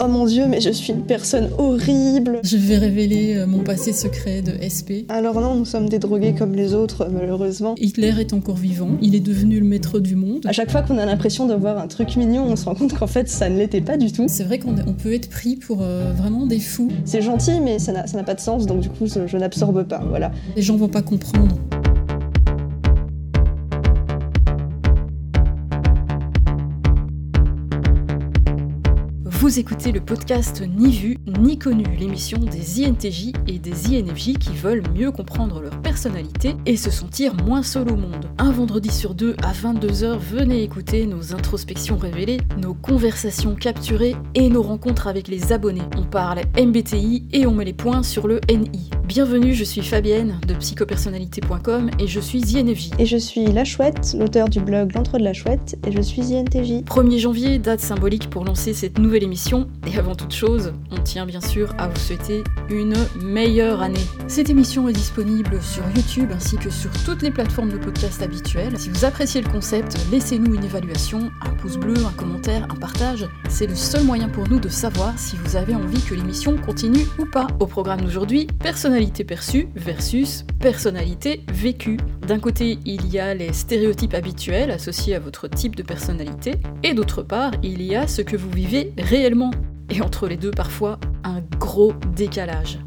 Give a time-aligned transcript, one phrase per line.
[0.00, 2.38] Oh mon dieu, mais je suis une personne horrible.
[2.44, 5.02] Je vais révéler euh, mon passé secret de SP.
[5.08, 7.74] Alors non, nous sommes des drogués comme les autres, malheureusement.
[7.78, 10.46] Hitler est encore vivant, il est devenu le maître du monde.
[10.46, 12.96] À chaque fois qu'on a l'impression de voir un truc mignon, on se rend compte
[12.96, 14.26] qu'en fait ça ne l'était pas du tout.
[14.28, 16.92] C'est vrai qu'on on peut être pris pour euh, vraiment des fous.
[17.04, 19.36] C'est gentil, mais ça n'a ça n'a pas de sens, donc du coup je, je
[19.36, 20.30] n'absorbe pas, voilà.
[20.54, 21.56] Les gens vont pas comprendre.
[29.40, 34.50] Vous écoutez le podcast Ni vu, ni connu, l'émission des INTJ et des INFJ qui
[34.50, 38.28] veulent mieux comprendre leur personnalité et se sentir moins seul au monde.
[38.38, 44.48] Un vendredi sur deux à 22h, venez écouter nos introspections révélées, nos conversations capturées et
[44.48, 45.82] nos rencontres avec les abonnés.
[45.96, 48.90] On parle MBTI et on met les points sur le NI.
[49.08, 52.90] Bienvenue, je suis Fabienne de psychopersonnalité.com et je suis INFJ.
[52.98, 56.34] Et je suis La Chouette, l'auteur du blog L'Entre de la Chouette, et je suis
[56.34, 56.82] INTJ.
[56.84, 59.27] 1er janvier, date symbolique pour lancer cette nouvelle
[59.86, 64.00] Et avant toute chose, on tient bien sûr à vous souhaiter une meilleure année.
[64.26, 68.78] Cette émission est disponible sur YouTube ainsi que sur toutes les plateformes de podcast habituelles.
[68.78, 73.28] Si vous appréciez le concept, laissez-nous une évaluation, un pouce bleu, un commentaire, un partage.
[73.50, 77.06] C'est le seul moyen pour nous de savoir si vous avez envie que l'émission continue
[77.18, 77.48] ou pas.
[77.60, 81.98] Au programme d'aujourd'hui, personnalité perçue versus personnalité vécue.
[82.26, 86.92] D'un côté, il y a les stéréotypes habituels associés à votre type de personnalité, et
[86.92, 89.17] d'autre part, il y a ce que vous vivez réellement.
[89.90, 92.78] Et entre les deux, parfois, un gros décalage.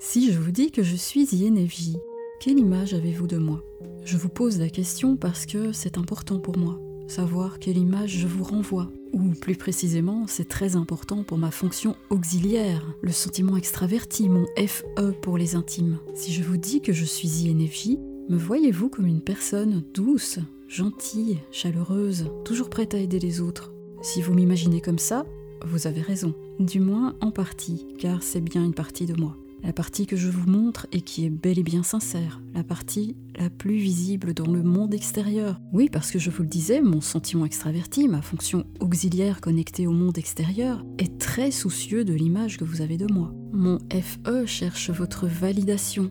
[0.00, 1.92] Si je vous dis que je suis INFJ,
[2.40, 3.62] quelle image avez-vous de moi?
[4.04, 8.26] Je vous pose la question parce que c'est important pour moi, savoir quelle image je
[8.26, 8.90] vous renvoie.
[9.12, 15.12] Ou plus précisément, c'est très important pour ma fonction auxiliaire, le sentiment extraverti, mon FE
[15.20, 15.98] pour les intimes.
[16.14, 17.98] Si je vous dis que je suis INFJ,
[18.28, 20.38] me voyez-vous comme une personne douce,
[20.68, 23.72] gentille, chaleureuse, toujours prête à aider les autres?
[24.02, 25.26] Si vous m'imaginez comme ça,
[25.66, 26.34] vous avez raison.
[26.58, 29.36] Du moins en partie, car c'est bien une partie de moi.
[29.62, 33.16] La partie que je vous montre et qui est bel et bien sincère, la partie
[33.38, 35.60] la plus visible dans le monde extérieur.
[35.72, 39.92] Oui, parce que je vous le disais, mon sentiment extraverti, ma fonction auxiliaire connectée au
[39.92, 43.32] monde extérieur, est très soucieux de l'image que vous avez de moi.
[43.52, 46.08] Mon FE cherche votre validation.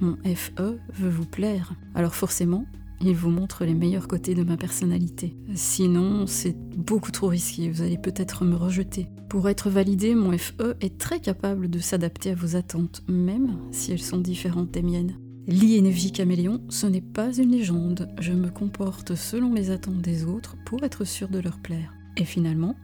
[0.00, 1.74] Mon FE veut vous plaire.
[1.94, 2.66] Alors forcément,
[3.00, 5.36] il vous montre les meilleurs côtés de ma personnalité.
[5.54, 9.08] Sinon, c'est beaucoup trop risqué, vous allez peut-être me rejeter.
[9.28, 13.92] Pour être validé, mon FE est très capable de s'adapter à vos attentes, même si
[13.92, 15.18] elles sont différentes des miennes.
[15.48, 20.56] L'INFJ caméléon, ce n'est pas une légende, je me comporte selon les attentes des autres
[20.64, 21.94] pour être sûr de leur plaire.
[22.16, 22.74] Et finalement,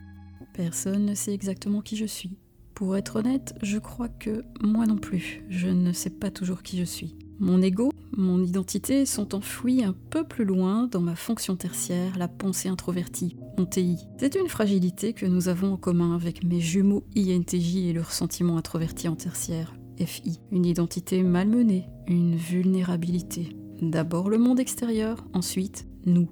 [0.53, 2.37] personne ne sait exactement qui je suis.
[2.75, 6.79] Pour être honnête, je crois que moi non plus, je ne sais pas toujours qui
[6.79, 7.17] je suis.
[7.43, 12.29] Mon ego, mon identité sont enfouis un peu plus loin dans ma fonction tertiaire, la
[12.29, 13.97] pensée introvertie, mon TI.
[14.19, 18.59] C'est une fragilité que nous avons en commun avec mes jumeaux INTJ et leurs sentiments
[18.59, 20.39] introvertis en tertiaire, FI.
[20.53, 23.57] Une identité malmenée, une vulnérabilité.
[23.81, 26.29] D'abord le monde extérieur, ensuite nous,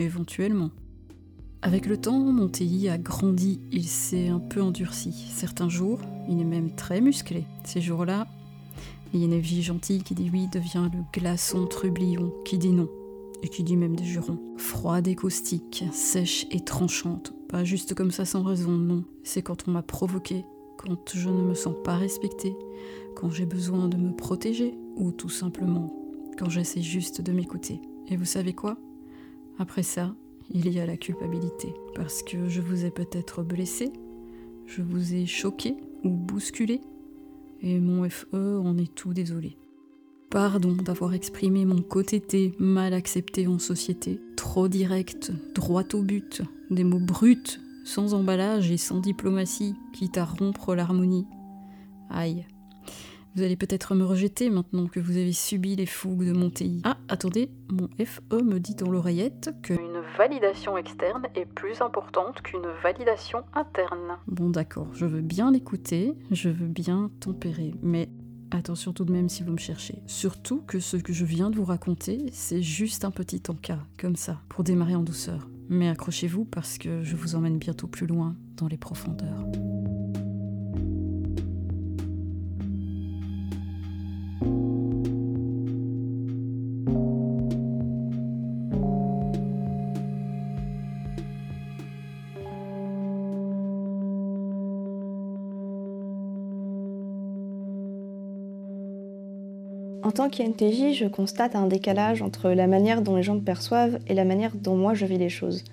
[0.00, 0.72] éventuellement.
[1.62, 5.12] Avec le temps, mon TI a grandi, il s'est un peu endurci.
[5.32, 7.44] Certains jours, il est même très musclé.
[7.62, 8.26] Ces jours-là,
[9.12, 12.88] L'INFJ gentil qui dit oui devient le glaçon trublion qui dit non,
[13.42, 14.38] et qui dit même des jurons.
[14.56, 19.04] Froide et caustique, sèche et tranchante, pas juste comme ça sans raison, non.
[19.24, 20.44] C'est quand on m'a provoqué,
[20.76, 22.54] quand je ne me sens pas respectée,
[23.16, 25.96] quand j'ai besoin de me protéger, ou tout simplement
[26.38, 27.80] quand j'essaie juste de m'écouter.
[28.08, 28.78] Et vous savez quoi?
[29.58, 30.14] Après ça,
[30.50, 31.74] il y a la culpabilité.
[31.94, 33.92] Parce que je vous ai peut-être blessé,
[34.66, 36.80] je vous ai choqué ou bousculé,
[37.62, 39.56] et mon FE en est tout désolé.
[40.30, 46.42] Pardon d'avoir exprimé mon côté T mal accepté en société, trop direct, droit au but,
[46.70, 51.26] des mots bruts, sans emballage et sans diplomatie, quitte à rompre l'harmonie.
[52.10, 52.46] Aïe.
[53.36, 56.82] Vous allez peut-être me rejeter maintenant que vous avez subi les fougues de mon TI.
[56.84, 62.42] Ah, attendez, mon FE me dit dans l'oreillette que une validation externe est plus importante
[62.42, 64.18] qu'une validation interne.
[64.26, 68.08] Bon d'accord, je veux bien l'écouter, je veux bien tempérer, mais
[68.50, 70.02] attention tout de même si vous me cherchez.
[70.06, 74.16] Surtout que ce que je viens de vous raconter, c'est juste un petit encas, comme
[74.16, 75.48] ça, pour démarrer en douceur.
[75.68, 79.46] Mais accrochez-vous parce que je vous emmène bientôt plus loin dans les profondeurs.
[100.20, 104.12] Tant qu'INTJ, je constate un décalage entre la manière dont les gens me perçoivent et
[104.12, 105.64] la manière dont moi je vis les choses.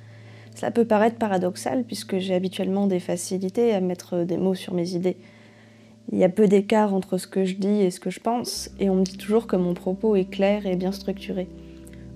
[0.56, 4.92] Cela peut paraître paradoxal puisque j'ai habituellement des facilités à mettre des mots sur mes
[4.92, 5.18] idées.
[6.14, 8.70] Il y a peu d'écart entre ce que je dis et ce que je pense,
[8.80, 11.50] et on me dit toujours que mon propos est clair et bien structuré.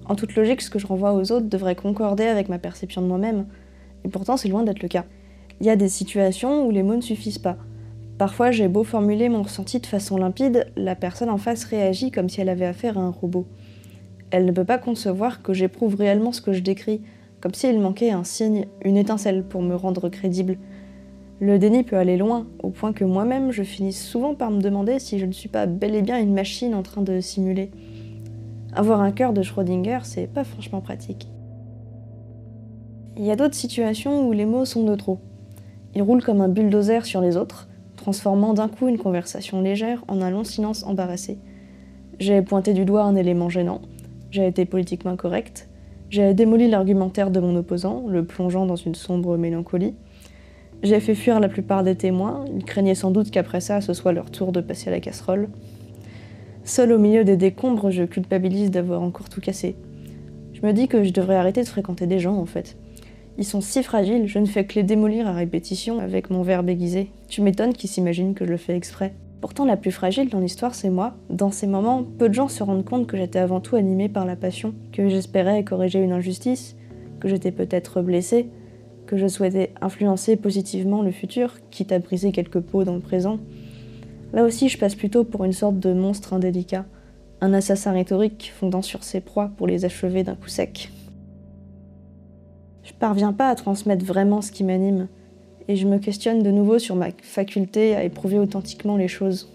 [0.06, 3.08] En toute logique, ce que je renvoie aux autres devrait concorder avec ma perception de
[3.08, 3.46] moi-même,
[4.06, 5.04] et pourtant c'est loin d'être le cas.
[5.60, 7.58] Il y a des situations où les mots ne suffisent pas.
[8.22, 12.30] Parfois, j'ai beau formuler mon ressenti de façon limpide, la personne en face réagit comme
[12.30, 13.48] si elle avait affaire à un robot.
[14.30, 17.02] Elle ne peut pas concevoir que j'éprouve réellement ce que je décris,
[17.40, 20.60] comme s'il manquait un signe, une étincelle pour me rendre crédible.
[21.40, 25.00] Le déni peut aller loin, au point que moi-même je finisse souvent par me demander
[25.00, 27.72] si je ne suis pas bel et bien une machine en train de simuler.
[28.76, 31.28] Avoir un cœur de Schrödinger, c'est pas franchement pratique.
[33.18, 35.18] Il y a d'autres situations où les mots sont de trop.
[35.96, 37.68] Ils roulent comme un bulldozer sur les autres,
[38.02, 41.38] transformant d'un coup une conversation légère en un long silence embarrassé.
[42.20, 43.82] J'ai pointé du doigt un élément gênant,
[44.32, 45.70] j'ai été politiquement correcte,
[46.10, 49.94] j'ai démoli l'argumentaire de mon opposant, le plongeant dans une sombre mélancolie.
[50.82, 54.14] J'ai fait fuir la plupart des témoins, ils craignaient sans doute qu'après ça, ce soit
[54.14, 55.50] leur tour de passer à la casserole.
[56.64, 59.76] Seul au milieu des décombres, je culpabilise d'avoir encore tout cassé.
[60.54, 62.78] Je me dis que je devrais arrêter de fréquenter des gens en fait.
[63.38, 66.70] Ils sont si fragiles, je ne fais que les démolir à répétition avec mon verbe
[66.70, 67.12] aiguisé.
[67.28, 69.14] Tu m'étonnes qu'ils s'imaginent que je le fais exprès.
[69.40, 71.16] Pourtant, la plus fragile dans l'histoire, c'est moi.
[71.30, 74.26] Dans ces moments, peu de gens se rendent compte que j'étais avant tout animée par
[74.26, 76.76] la passion, que j'espérais corriger une injustice,
[77.20, 78.50] que j'étais peut-être blessée,
[79.08, 83.40] que je souhaitais influencer positivement le futur, quitte à briser quelques pots dans le présent.
[84.34, 86.86] Là aussi, je passe plutôt pour une sorte de monstre indélicat,
[87.42, 90.92] un assassin rhétorique fondant sur ses proies pour les achever d'un coup sec.
[93.02, 95.08] Parviens pas à transmettre vraiment ce qui m'anime,
[95.68, 99.52] et je me questionne de nouveau sur ma faculté à éprouver authentiquement les choses.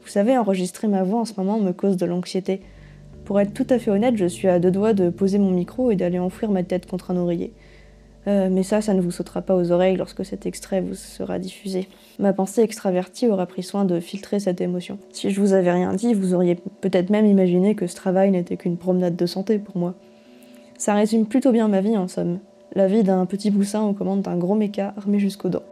[0.00, 2.60] Vous savez, enregistrer ma voix en ce moment me cause de l'anxiété.
[3.24, 5.90] Pour être tout à fait honnête, je suis à deux doigts de poser mon micro
[5.90, 7.52] et d'aller enfouir ma tête contre un oreiller.
[8.28, 11.40] Euh, mais ça, ça ne vous sautera pas aux oreilles lorsque cet extrait vous sera
[11.40, 11.88] diffusé.
[12.20, 14.98] Ma pensée extravertie aura pris soin de filtrer cette émotion.
[15.10, 18.56] Si je vous avais rien dit, vous auriez peut-être même imaginé que ce travail n'était
[18.56, 19.96] qu'une promenade de santé pour moi.
[20.78, 22.40] Ça résume plutôt bien ma vie en somme.
[22.74, 25.64] La vie d'un petit poussin aux commandes d'un gros méca armé jusqu'aux dents.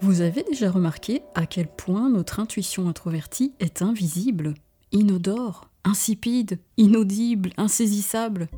[0.00, 4.54] Vous avez déjà remarqué à quel point notre intuition introvertie est invisible,
[4.92, 8.48] inodore, insipide, inaudible, insaisissable?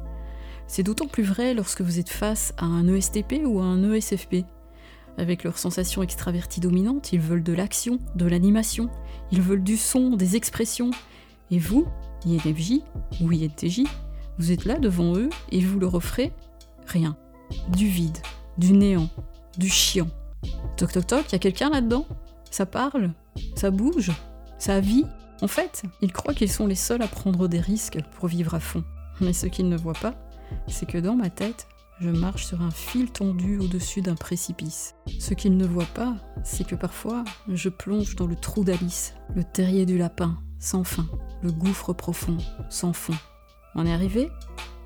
[0.67, 4.45] C'est d'autant plus vrai lorsque vous êtes face à un ESTP ou à un ESFP.
[5.19, 8.89] Avec leurs sensations extraverties dominantes, ils veulent de l'action, de l'animation,
[9.33, 10.93] ils veulent du son, des expressions.
[11.51, 11.87] Et vous,
[12.25, 12.83] INFJ
[13.21, 13.83] ou INTJ,
[14.39, 16.33] vous êtes là devant eux et vous leur offrez
[16.87, 17.17] rien.
[17.71, 18.19] Du vide,
[18.59, 19.09] du néant,
[19.57, 20.09] du chiant.
[20.77, 22.07] Toc toc toc, y a quelqu'un là-dedans?
[22.51, 23.13] Ça parle?
[23.57, 24.13] Ça bouge?
[24.59, 25.05] Ça vit?
[25.43, 28.61] En fait, ils croient qu'ils sont les seuls à prendre des risques pour vivre à
[28.61, 28.85] fond.
[29.21, 30.15] Mais ce qu'ils ne voient pas,
[30.69, 31.67] c'est que dans ma tête,
[32.01, 34.95] je marche sur un fil tendu au-dessus d'un précipice.
[35.19, 39.45] Ce qu'ils ne voient pas, c'est que parfois, je plonge dans le trou d'Alice, le
[39.45, 41.07] terrier du lapin, sans fin,
[41.43, 42.39] le gouffre profond,
[42.71, 43.17] sans fond.
[43.75, 44.29] On est arrivé?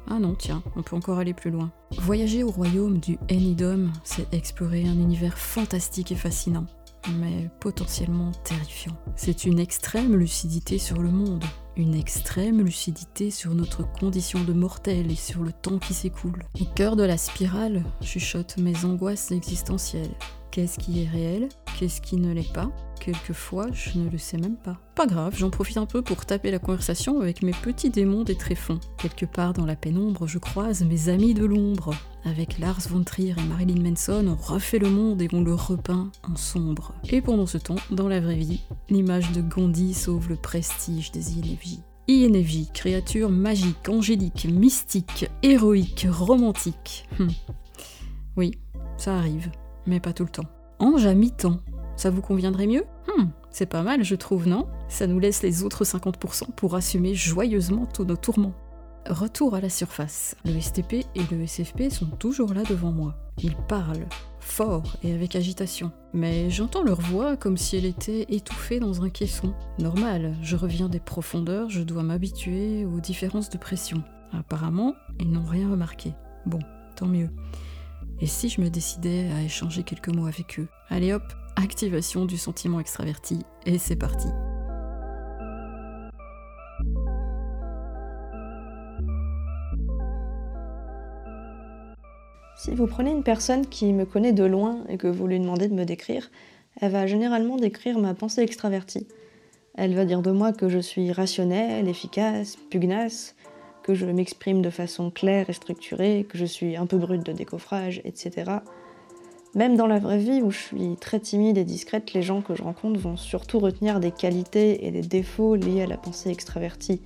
[0.09, 1.71] Ah non, tiens, on peut encore aller plus loin.
[1.99, 6.67] Voyager au royaume du Enidom, c'est explorer un univers fantastique et fascinant,
[7.09, 8.97] mais potentiellement terrifiant.
[9.17, 11.45] C'est une extrême lucidité sur le monde,
[11.77, 16.45] une extrême lucidité sur notre condition de mortel et sur le temps qui s'écoule.
[16.61, 20.15] Au cœur de la spirale, chuchotent mes angoisses existentielles.
[20.53, 22.71] Qu'est-ce qui est réel Qu'est-ce qui ne l'est pas?
[23.01, 24.77] Quelquefois, je ne le sais même pas.
[24.95, 28.37] Pas grave, j'en profite un peu pour taper la conversation avec mes petits démons des
[28.37, 28.79] tréfonds.
[28.99, 31.95] Quelque part dans la pénombre, je croise mes amis de l'ombre.
[32.27, 36.13] Avec Lars von Trier et Marilyn Manson, on refait le monde et on le repeint
[36.23, 36.93] en sombre.
[37.09, 41.31] Et pendant ce temps, dans la vraie vie, l'image de Gandhi sauve le prestige des
[41.31, 41.79] INFJ.
[42.11, 47.09] INFJ, créature magique, angélique, mystique, héroïque, romantique.
[47.19, 47.31] Hum.
[48.37, 48.53] Oui,
[48.99, 49.51] ça arrive,
[49.87, 50.47] mais pas tout le temps.
[50.79, 51.61] Ange à mi-temps,
[51.97, 52.85] ça vous conviendrait mieux?
[53.07, 54.67] Hmm, C'est pas mal, je trouve, non?
[54.89, 58.55] Ça nous laisse les autres 50% pour assumer joyeusement tous nos tourments.
[59.09, 60.37] Retour à la surface.
[60.45, 63.17] Le STP et le SFP sont toujours là devant moi.
[63.43, 64.07] Ils parlent,
[64.39, 65.91] fort et avec agitation.
[66.13, 69.55] Mais j'entends leur voix comme si elle était étouffée dans un caisson.
[69.79, 74.03] Normal, je reviens des profondeurs, je dois m'habituer aux différences de pression.
[74.33, 76.15] Apparemment, ils n'ont rien remarqué.
[76.47, 76.61] Bon,
[76.95, 77.31] tant mieux.
[78.21, 80.69] Et si je me décidais à échanger quelques mots avec eux?
[80.89, 81.25] Allez hop,
[81.57, 84.29] activation du sentiment extraverti, et c'est parti.
[92.57, 95.67] Si vous prenez une personne qui me connaît de loin et que vous lui demandez
[95.67, 96.31] de me décrire,
[96.81, 99.09] elle va généralement décrire ma pensée extravertie.
[99.75, 103.35] Elle va dire de moi que je suis rationnelle, efficace, pugnace,
[103.83, 107.33] que je m'exprime de façon claire et structurée, que je suis un peu brute de
[107.33, 108.59] décoffrage, etc.
[109.55, 112.55] Même dans la vraie vie, où je suis très timide et discrète, les gens que
[112.55, 117.03] je rencontre vont surtout retenir des qualités et des défauts liés à la pensée extravertie.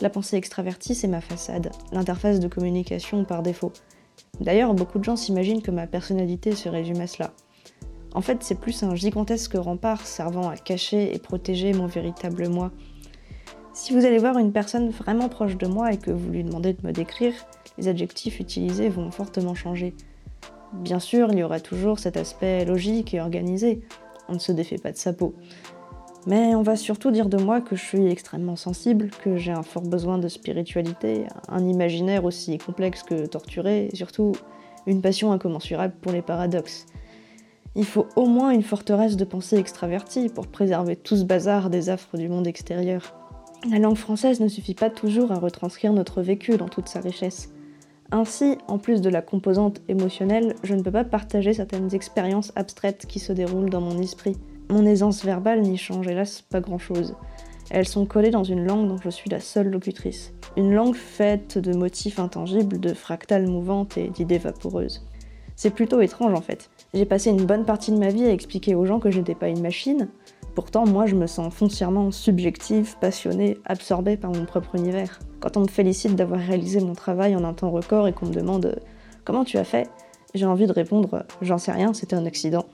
[0.00, 3.72] La pensée extravertie, c'est ma façade, l'interface de communication par défaut.
[4.40, 7.32] D'ailleurs, beaucoup de gens s'imaginent que ma personnalité se résume à cela.
[8.14, 12.70] En fait, c'est plus un gigantesque rempart servant à cacher et protéger mon véritable moi.
[13.74, 16.74] Si vous allez voir une personne vraiment proche de moi et que vous lui demandez
[16.74, 17.32] de me décrire,
[17.78, 19.94] les adjectifs utilisés vont fortement changer.
[20.74, 23.80] Bien sûr, il y aura toujours cet aspect logique et organisé.
[24.28, 25.34] On ne se défait pas de sa peau.
[26.26, 29.62] Mais on va surtout dire de moi que je suis extrêmement sensible, que j'ai un
[29.62, 34.32] fort besoin de spiritualité, un imaginaire aussi complexe que torturé, et surtout
[34.86, 36.86] une passion incommensurable pour les paradoxes.
[37.74, 41.88] Il faut au moins une forteresse de pensée extravertie pour préserver tout ce bazar des
[41.88, 43.21] affres du monde extérieur.
[43.70, 47.52] La langue française ne suffit pas toujours à retranscrire notre vécu dans toute sa richesse.
[48.10, 53.06] Ainsi, en plus de la composante émotionnelle, je ne peux pas partager certaines expériences abstraites
[53.06, 54.36] qui se déroulent dans mon esprit.
[54.68, 57.14] Mon aisance verbale n'y change hélas pas grand-chose.
[57.70, 60.32] Elles sont collées dans une langue dont je suis la seule locutrice.
[60.56, 65.06] Une langue faite de motifs intangibles, de fractales mouvantes et d'idées vaporeuses.
[65.54, 66.68] C'est plutôt étrange en fait.
[66.94, 69.36] J'ai passé une bonne partie de ma vie à expliquer aux gens que je n'étais
[69.36, 70.08] pas une machine.
[70.54, 75.18] Pourtant, moi, je me sens foncièrement subjective, passionnée, absorbée par mon propre univers.
[75.40, 78.34] Quand on me félicite d'avoir réalisé mon travail en un temps record et qu'on me
[78.34, 78.74] demande euh,
[79.24, 79.88] comment tu as fait,
[80.34, 82.66] j'ai envie de répondre j'en sais rien, c'était un accident.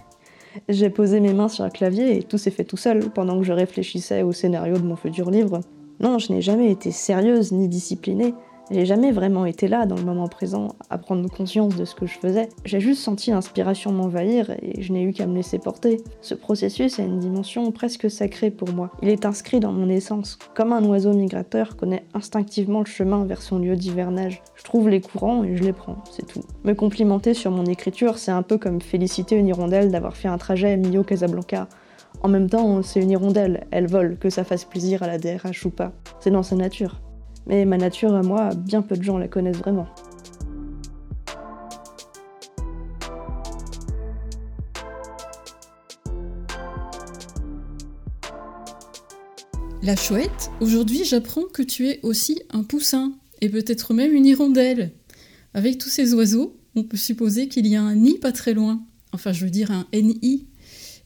[0.68, 3.44] j'ai posé mes mains sur un clavier et tout s'est fait tout seul pendant que
[3.44, 5.60] je réfléchissais au scénario de mon futur livre.
[5.98, 8.34] Non, je n'ai jamais été sérieuse ni disciplinée.
[8.72, 12.06] J'ai jamais vraiment été là dans le moment présent à prendre conscience de ce que
[12.06, 12.48] je faisais.
[12.64, 16.00] J'ai juste senti l'inspiration m'envahir et je n'ai eu qu'à me laisser porter.
[16.22, 18.90] Ce processus a une dimension presque sacrée pour moi.
[19.02, 23.42] Il est inscrit dans mon essence, comme un oiseau migrateur connaît instinctivement le chemin vers
[23.42, 24.42] son lieu d'hivernage.
[24.54, 26.40] Je trouve les courants et je les prends, c'est tout.
[26.64, 30.38] Me complimenter sur mon écriture, c'est un peu comme féliciter une hirondelle d'avoir fait un
[30.38, 31.68] trajet Millau-Casablanca.
[32.22, 35.66] En même temps, c'est une hirondelle, elle vole, que ça fasse plaisir à la DRH
[35.66, 35.92] ou pas.
[36.20, 37.02] C'est dans sa nature.
[37.46, 39.88] Mais ma nature à moi, bien peu de gens la connaissent vraiment.
[49.82, 54.92] La chouette, aujourd'hui j'apprends que tu es aussi un poussin, et peut-être même une hirondelle.
[55.54, 58.82] Avec tous ces oiseaux, on peut supposer qu'il y a un nid pas très loin.
[59.12, 60.46] Enfin, je veux dire un NI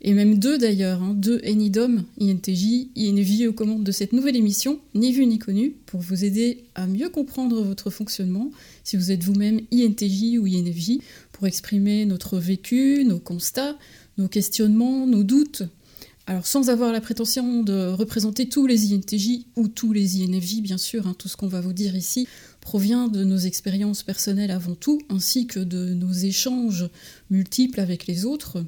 [0.02, 4.78] et même deux d'ailleurs, hein, deux Enidom, INTJ, INV aux commandes de cette nouvelle émission,
[4.94, 8.50] ni vu ni connu, pour vous aider à mieux comprendre votre fonctionnement,
[8.84, 10.98] si vous êtes vous-même INTJ ou INFJ,
[11.32, 13.76] pour exprimer notre vécu, nos constats,
[14.18, 15.62] nos questionnements, nos doutes.
[16.28, 20.78] Alors sans avoir la prétention de représenter tous les INTJ ou tous les INFJ, bien
[20.78, 22.26] sûr, hein, tout ce qu'on va vous dire ici
[22.60, 26.88] provient de nos expériences personnelles avant tout, ainsi que de nos échanges
[27.30, 28.64] multiples avec les autres.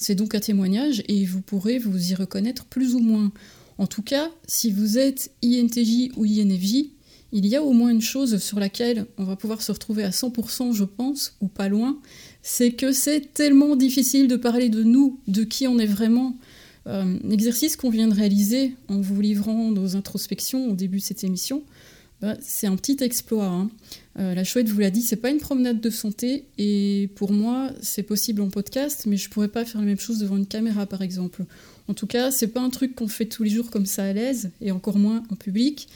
[0.00, 3.30] C'est donc un témoignage et vous pourrez vous y reconnaître plus ou moins.
[3.76, 6.86] En tout cas, si vous êtes INTJ ou INFJ,
[7.32, 10.08] il y a au moins une chose sur laquelle on va pouvoir se retrouver à
[10.08, 11.98] 100%, je pense, ou pas loin,
[12.42, 16.34] c'est que c'est tellement difficile de parler de nous, de qui on est vraiment.
[16.86, 21.24] Euh, l'exercice qu'on vient de réaliser en vous livrant nos introspections au début de cette
[21.24, 21.62] émission,
[22.22, 23.46] bah, c'est un petit exploit.
[23.46, 23.70] Hein.
[24.20, 27.70] Euh, la chouette vous l'a dit, c'est pas une promenade de santé et pour moi
[27.80, 30.84] c'est possible en podcast, mais je pourrais pas faire la même chose devant une caméra
[30.86, 31.44] par exemple.
[31.88, 34.12] En tout cas, c'est pas un truc qu'on fait tous les jours comme ça à
[34.12, 35.88] l'aise et encore moins en public.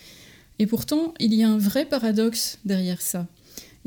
[0.59, 3.26] Et pourtant, il y a un vrai paradoxe derrière ça.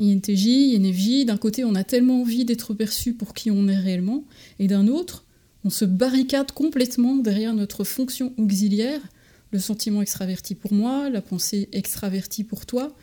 [0.00, 4.22] INTJ, INFJ, d'un côté on a tellement envie d'être perçu pour qui on est réellement,
[4.60, 5.24] et d'un autre,
[5.64, 9.00] on se barricade complètement derrière notre fonction auxiliaire
[9.50, 12.94] le sentiment extraverti pour moi, la pensée extravertie pour toi,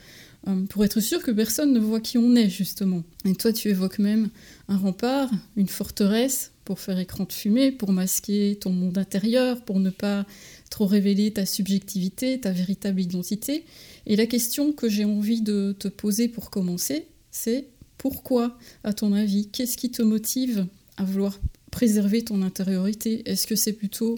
[0.70, 3.04] pour être sûr que personne ne voit qui on est, justement.
[3.26, 4.30] Et toi, tu évoques même
[4.68, 9.80] un rempart, une forteresse, pour faire écran de fumée, pour masquer ton monde intérieur, pour
[9.80, 10.26] ne pas
[10.72, 13.66] trop révéler ta subjectivité, ta véritable identité.
[14.08, 19.14] Et la question que j'ai envie de te poser pour commencer, c'est pourquoi, à ton
[19.14, 20.66] avis, qu'est-ce qui te motive
[20.98, 21.40] à vouloir
[21.72, 23.22] préserver ton intériorité?
[23.30, 24.18] Est-ce que c'est plutôt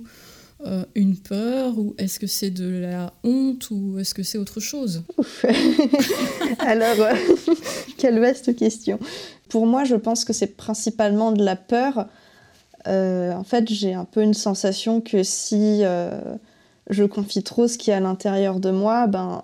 [0.65, 4.59] euh, une peur ou est-ce que c'est de la honte ou est-ce que c'est autre
[4.59, 5.03] chose
[6.59, 7.13] Alors, euh,
[7.99, 8.97] quelle vaste question.
[9.49, 12.07] Pour moi, je pense que c'est principalement de la peur.
[12.87, 15.83] Euh, en fait, j'ai un peu une sensation que si
[16.89, 19.43] je confie trop ce qui est à l'intérieur de moi, ben,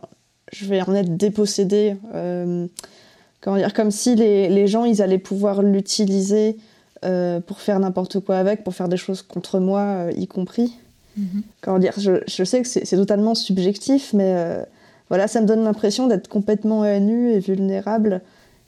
[0.52, 1.96] je vais en être dépossédée
[3.40, 6.58] comment dire, comme si les, les gens, ils allaient pouvoir l'utiliser
[7.02, 10.74] pour faire n'importe quoi avec, pour faire des choses contre moi, y compris.
[11.18, 11.44] Mhm.
[11.62, 14.36] Comment dire, je, je sais que c'est totalement subjectif, mais
[15.10, 18.22] voilà, ça me donne l'impression d'être complètement nu et vulnérable.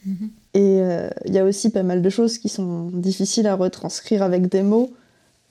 [0.06, 0.30] Mhm.
[0.54, 0.80] Et
[1.26, 4.62] il y a aussi pas mal de choses qui sont difficiles à retranscrire avec des
[4.64, 4.92] mots.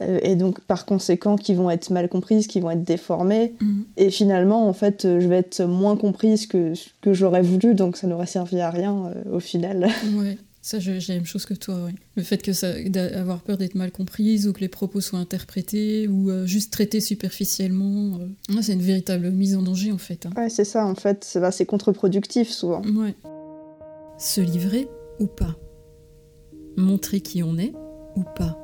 [0.03, 3.55] Euh, et donc par conséquent qui vont être mal comprises, qui vont être déformées.
[3.61, 3.85] Mhm.
[3.97, 7.97] Et finalement, en fait, euh, je vais être moins comprise que que j'aurais voulu, donc
[7.97, 9.89] ça n'aurait servi à rien euh, au final.
[10.17, 10.37] Ouais.
[10.65, 11.93] Ça, j'ai la même chose que toi, oui.
[12.17, 16.31] Le fait que d'avoir peur d'être mal comprise ou que les propos soient interprétés ou
[16.47, 18.19] juste traités superficiellement,
[18.63, 20.25] c'est une véritable mise en danger en fait.
[20.25, 20.31] Hein.
[20.39, 21.23] Ouais, c'est ça en fait.
[21.23, 22.81] C'est bah, contre-productif souvent.
[22.81, 23.15] Ouais.
[24.17, 24.89] Se livrer
[25.21, 25.55] ou pas?
[26.79, 27.75] Montrer qui on est
[28.17, 28.59] ou pas?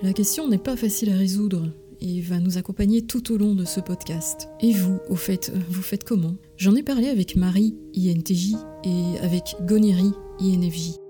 [0.00, 3.66] La question n'est pas facile à résoudre et va nous accompagner tout au long de
[3.66, 4.48] ce podcast.
[4.62, 6.34] Et vous, au fait, vous faites comment?
[6.56, 8.54] J'en ai parlé avec Marie, INTJ,
[8.84, 11.01] et avec Goniri, INFJ.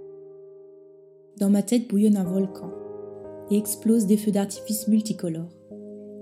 [1.42, 2.70] Dans ma tête bouillonne un volcan
[3.50, 5.58] et explose des feux d'artifice multicolores.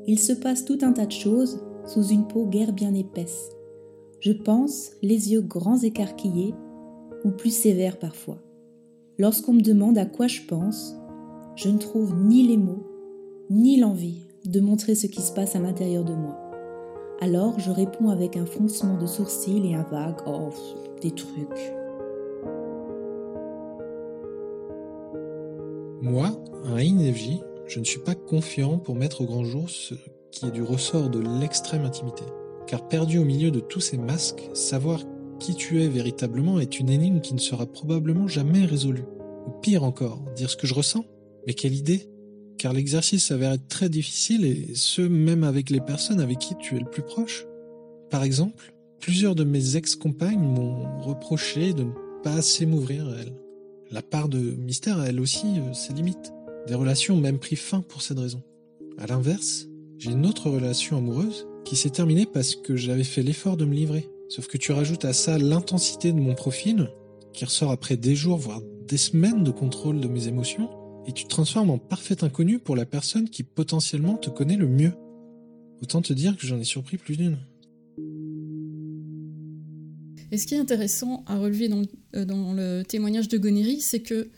[0.07, 3.51] Il se passe tout un tas de choses sous une peau guère bien épaisse.
[4.21, 6.55] Je pense, les yeux grands écarquillés,
[7.23, 8.39] ou plus sévères parfois.
[9.19, 10.97] Lorsqu'on me demande à quoi je pense,
[11.55, 12.87] je ne trouve ni les mots,
[13.51, 16.39] ni l'envie de montrer ce qui se passe à l'intérieur de moi.
[17.21, 20.49] Alors je réponds avec un froncement de sourcils et un vague Oh,
[21.03, 21.75] des trucs.
[26.03, 29.95] Moi, un INFJ, je ne suis pas confiant pour mettre au grand jour ce
[30.33, 32.25] qui est du ressort de l'extrême intimité.
[32.67, 35.03] Car perdu au milieu de tous ces masques, savoir
[35.39, 39.05] qui tu es véritablement est une énigme qui ne sera probablement jamais résolue.
[39.47, 41.05] Ou pire encore, dire ce que je ressens?
[41.47, 42.09] Mais quelle idée
[42.57, 46.77] Car l'exercice s'avère être très difficile et ce même avec les personnes avec qui tu
[46.77, 47.47] es le plus proche.
[48.09, 53.35] Par exemple, plusieurs de mes ex-compagnes m'ont reproché de ne pas assez m'ouvrir à elles.
[53.93, 56.33] La part de mystère a elle aussi euh, ses limites.
[56.69, 58.41] Des relations ont même pris fin pour cette raison.
[58.99, 59.67] À l'inverse,
[59.99, 63.75] j'ai une autre relation amoureuse qui s'est terminée parce que j'avais fait l'effort de me
[63.75, 64.09] livrer.
[64.29, 66.93] Sauf que tu rajoutes à ça l'intensité de mon profil,
[67.33, 70.71] qui ressort après des jours, voire des semaines de contrôle de mes émotions,
[71.07, 74.69] et tu te transformes en parfait inconnu pour la personne qui potentiellement te connaît le
[74.69, 74.93] mieux.
[75.83, 77.39] Autant te dire que j'en ai surpris plus d'une.
[80.33, 81.83] Et ce qui est intéressant à relever dans,
[82.17, 84.29] euh, dans le témoignage de Goniri, c'est que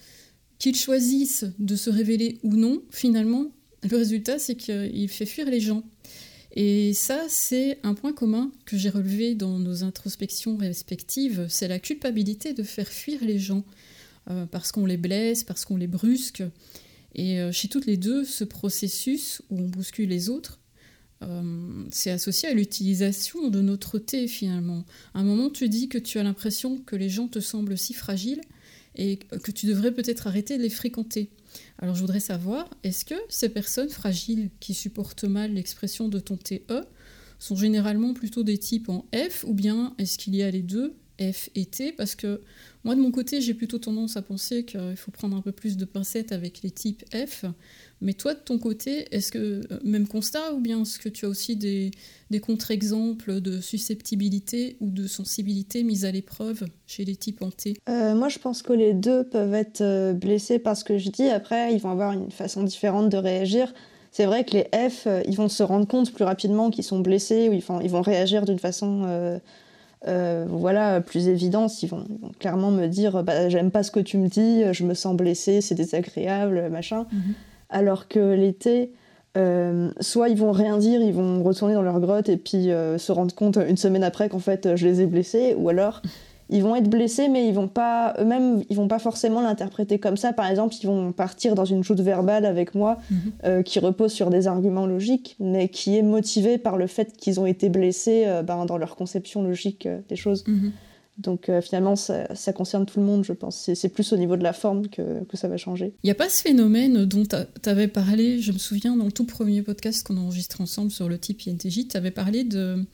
[0.59, 3.51] qu'il choisisse de se révéler ou non, finalement,
[3.83, 5.83] le résultat, c'est qu'il fait fuir les gens.
[6.55, 11.81] Et ça, c'est un point commun que j'ai relevé dans nos introspections respectives, c'est la
[11.81, 13.65] culpabilité de faire fuir les gens.
[14.31, 16.45] Euh, parce qu'on les blesse, parce qu'on les brusque.
[17.15, 20.61] Et euh, chez toutes les deux, ce processus où on bouscule les autres,
[21.23, 24.85] euh, c'est associé à l'utilisation de notre thé finalement.
[25.15, 27.95] À un moment, tu dis que tu as l'impression que les gens te semblent si
[27.95, 28.41] fragiles
[28.97, 31.31] et que tu devrais peut-être arrêter de les fréquenter.
[31.79, 36.37] Alors je voudrais savoir, est-ce que ces personnes fragiles qui supportent mal l'expression de ton
[36.37, 36.85] TE
[37.39, 40.95] sont généralement plutôt des types en F ou bien est-ce qu'il y a les deux
[41.21, 41.93] F et T?
[41.93, 42.41] Parce que
[42.85, 45.77] moi de mon côté j'ai plutôt tendance à penser qu'il faut prendre un peu plus
[45.77, 47.45] de pincettes avec les types F
[48.03, 51.25] mais toi de ton côté est-ce que euh, même constat ou bien est-ce que tu
[51.25, 51.91] as aussi des,
[52.41, 57.77] contre-exemples de susceptibilité ou de sensibilité mise à l'épreuve chez les types en T?
[57.89, 61.11] Euh, Moi je pense que les deux peuvent être euh, blessés par ce que je
[61.11, 63.73] dis après ils vont avoir une façon différente de réagir
[64.11, 67.49] c'est vrai que les F, ils vont se rendre compte plus rapidement qu'ils sont blessés
[67.49, 69.41] ou ils, ils vont réagir d'une façon
[70.09, 72.05] euh, voilà, plus évidence, ils vont,
[72.41, 75.61] clairement me dire bah, j'aime pas ce que tu me dis, je me sens blessé,
[75.61, 77.07] c'est désagréable, machin.
[77.11, 77.35] Mhm.
[77.73, 78.93] Alors que l'été,
[79.37, 82.99] euh, soit ils vont rien dire, ils vont retourner dans leur grotte et puis euh,
[82.99, 86.03] se rendre compte une semaine après qu'en fait je les ai blessés, ou alors
[86.53, 90.19] ils vont être blessés, mais ils vont pas eux-mêmes, ils vont pas forcément l'interpréter comme
[90.19, 90.35] ça.
[90.35, 93.19] Par exemple, ils vont partir dans une joute verbale avec moi mhm.
[93.45, 97.41] euh, qui repose sur des arguments logiques, mais qui est motivée par le fait qu'ils
[97.41, 100.45] ont été blessés euh, ben, dans leur conception logique euh, des choses.
[100.47, 100.73] Mhm.
[101.19, 103.71] Donc finalement, ça, concerne tout le monde, je pense.
[103.75, 105.95] C'est plus au niveau de la forme que, ça va changer.
[106.03, 109.13] Il n'y a pas ce phénomène dont tu avais parlé, je me souviens, dans le
[109.13, 112.87] tout premier podcast qu'on a enregistré ensemble sur le type INTJ, tu avais parlé de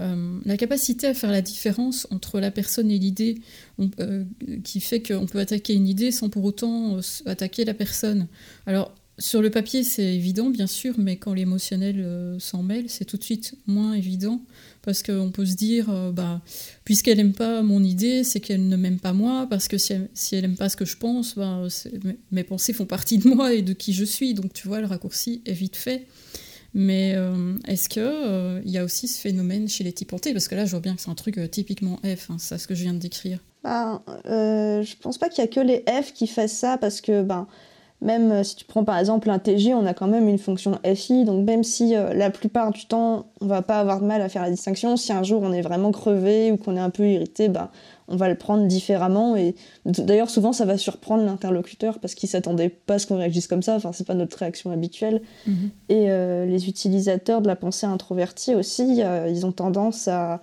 [0.00, 3.40] euh, la capacité à faire la différence entre la personne et l'idée,
[4.00, 4.24] euh,
[4.64, 8.26] qui fait qu'on peut attaquer une idée sans pour autant euh, attaquer la personne.
[8.66, 13.18] Alors, sur le papier, c'est évident, bien sûr, mais quand l'émotionnel s'en mêle, c'est tout
[13.18, 14.40] de suite moins évident,
[14.82, 16.40] parce qu'on peut se dire, bah,
[16.84, 20.42] puisqu'elle n'aime pas mon idée, c'est qu'elle ne m'aime pas moi, parce que si elle,
[20.42, 21.62] n'aime pas ce que je pense, bah,
[22.30, 24.86] mes pensées font partie de moi et de qui je suis, donc tu vois, le
[24.86, 26.06] raccourci est vite fait.
[26.74, 30.48] Mais euh, est-ce qu'il euh, y a aussi ce phénomène chez les types T Parce
[30.48, 32.66] que là, je vois bien que c'est un truc euh, typiquement F, hein, c'est ce
[32.66, 33.38] que je viens de décrire.
[33.62, 37.00] ben, euh, Je pense pas qu'il y a que les F qui fassent ça parce
[37.00, 37.46] que ben,
[38.02, 40.78] même euh, si tu prends par exemple un TG, on a quand même une fonction
[40.84, 44.20] FI, donc même si euh, la plupart du temps on va pas avoir de mal
[44.20, 46.90] à faire la distinction, si un jour on est vraiment crevé ou qu'on est un
[46.90, 47.70] peu irrité, ben,
[48.08, 49.36] on va le prendre différemment.
[49.36, 49.54] Et
[49.86, 53.62] d'ailleurs, souvent ça va surprendre l'interlocuteur parce qu'il s'attendait pas à ce qu'on réagisse comme
[53.62, 55.22] ça, enfin, c'est pas notre réaction habituelle.
[55.46, 55.70] Mhm.
[55.88, 60.40] Et euh, les utilisateurs de la pensée introvertie aussi, ils ont tendance à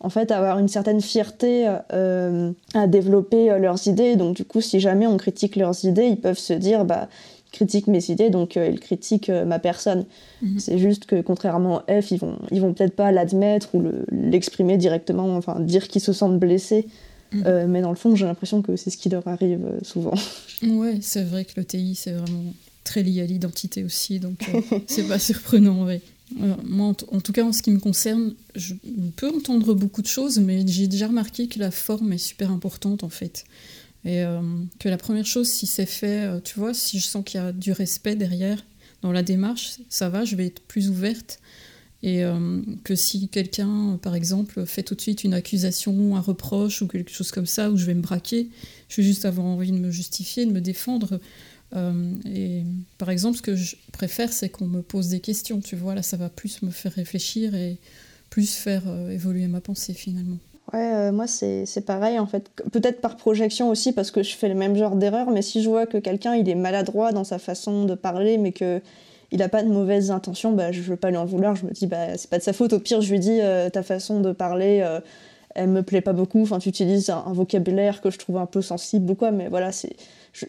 [0.00, 4.16] en fait avoir une certaine fierté euh, à développer euh, leurs idées.
[4.16, 7.08] Donc du coup, si jamais on critique leurs idées, ils peuvent se dire bah
[7.48, 10.04] ils critiquent mes idées, donc euh, ils critiquent ma personne.
[10.42, 10.58] Mhm.
[10.58, 14.76] C'est juste que contrairement à F, ils vont ils vont peut-être pas l'admettre ou l'exprimer
[14.76, 16.86] directement, enfin dire qu'ils se sentent blessés.
[17.32, 17.66] Mhm.
[17.66, 20.14] mais dans le fond, j'ai l'impression que c'est ce qui leur arrive souvent.
[20.62, 22.44] Ouais, c'est vrai que le TI, c'est vraiment
[22.82, 24.48] très lié à l'identité aussi, donc
[24.86, 26.00] c'est pas surprenant, ouais.
[26.40, 28.74] Euh, moi, en, tout cas, en ce qui me concerne, je
[29.16, 33.04] peux entendre beaucoup de choses, mais j'ai déjà remarqué que la forme est super importante
[33.04, 33.44] en fait.
[34.04, 34.40] Et euh,
[34.78, 37.42] que la première chose, si c'est fait, euh, tu vois, si je sens qu'il y
[37.42, 38.64] a du respect derrière
[39.02, 41.40] dans la démarche, ça va, je vais être plus ouverte.
[42.02, 42.22] Et
[42.84, 47.10] que si quelqu'un, par exemple, fait tout de suite une accusation, un reproche ou quelque
[47.10, 48.48] chose comme ça, où je vais me braquer,
[48.88, 51.18] je vais juste avoir envie de me justifier, de me défendre,
[51.74, 52.62] euh, et
[52.98, 56.02] par exemple, ce que je préfère, c'est qu'on me pose des questions, tu vois, là,
[56.02, 57.78] ça va plus me faire réfléchir et
[58.30, 60.38] plus faire euh, évoluer ma pensée finalement.
[60.72, 62.50] Ouais, euh, moi c'est pareil en fait.
[62.72, 65.68] Peut-être par projection aussi parce que je fais le même genre d'erreur, mais si je
[65.68, 68.80] vois que quelqu'un il est maladroit dans sa façon de parler, mais que
[69.30, 71.54] il n'a pas de mauvaises intentions, bah, je veux pas lui en vouloir.
[71.54, 72.72] Je me dis, bah, c'est pas de sa faute.
[72.72, 73.40] Au pire, je lui dis,
[73.72, 74.84] ta façon de parler,
[75.56, 76.42] elle me plaît pas beaucoup.
[76.42, 79.72] Enfin, tu utilises un, vocabulaire que je trouve un peu sensible ou quoi, mais voilà,
[79.72, 79.96] c'est.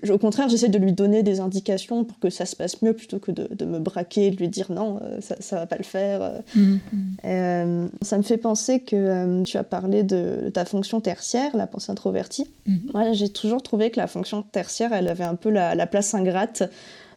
[0.09, 3.19] Au contraire, j'essaie de lui donner des indications pour que ça se passe mieux plutôt
[3.19, 6.21] que de, me braquer, de lui dire non, euh, ça, ça va pas le faire.
[6.21, 6.39] Euh.
[6.55, 6.79] Mmh, mmh.
[7.25, 11.91] Euh, ça me fait penser que tu as parlé de, ta fonction tertiaire, la pensée
[11.91, 12.47] introvertie.
[12.65, 12.75] Mmh.
[12.93, 16.13] Moi, j'ai toujours trouvé que la fonction tertiaire, elle avait un peu la, la place
[16.13, 16.63] ingrate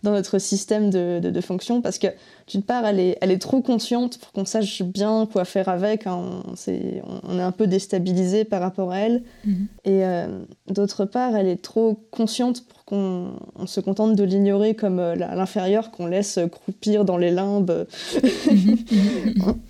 [0.03, 2.09] dans notre système de, de, fonctions parce que
[2.47, 6.07] d'une part elle est, elle est trop consciente pour qu'on sache bien quoi faire avec
[6.07, 6.43] hein.
[6.47, 9.67] on, est, on, est, un peu déstabilisé par rapport à elle mhm.
[9.85, 14.98] et euh, d'autre part elle est trop consciente pour qu'on se contente de l'ignorer comme
[14.98, 17.87] euh, l'inférieur qu'on laisse croupir dans les limbes.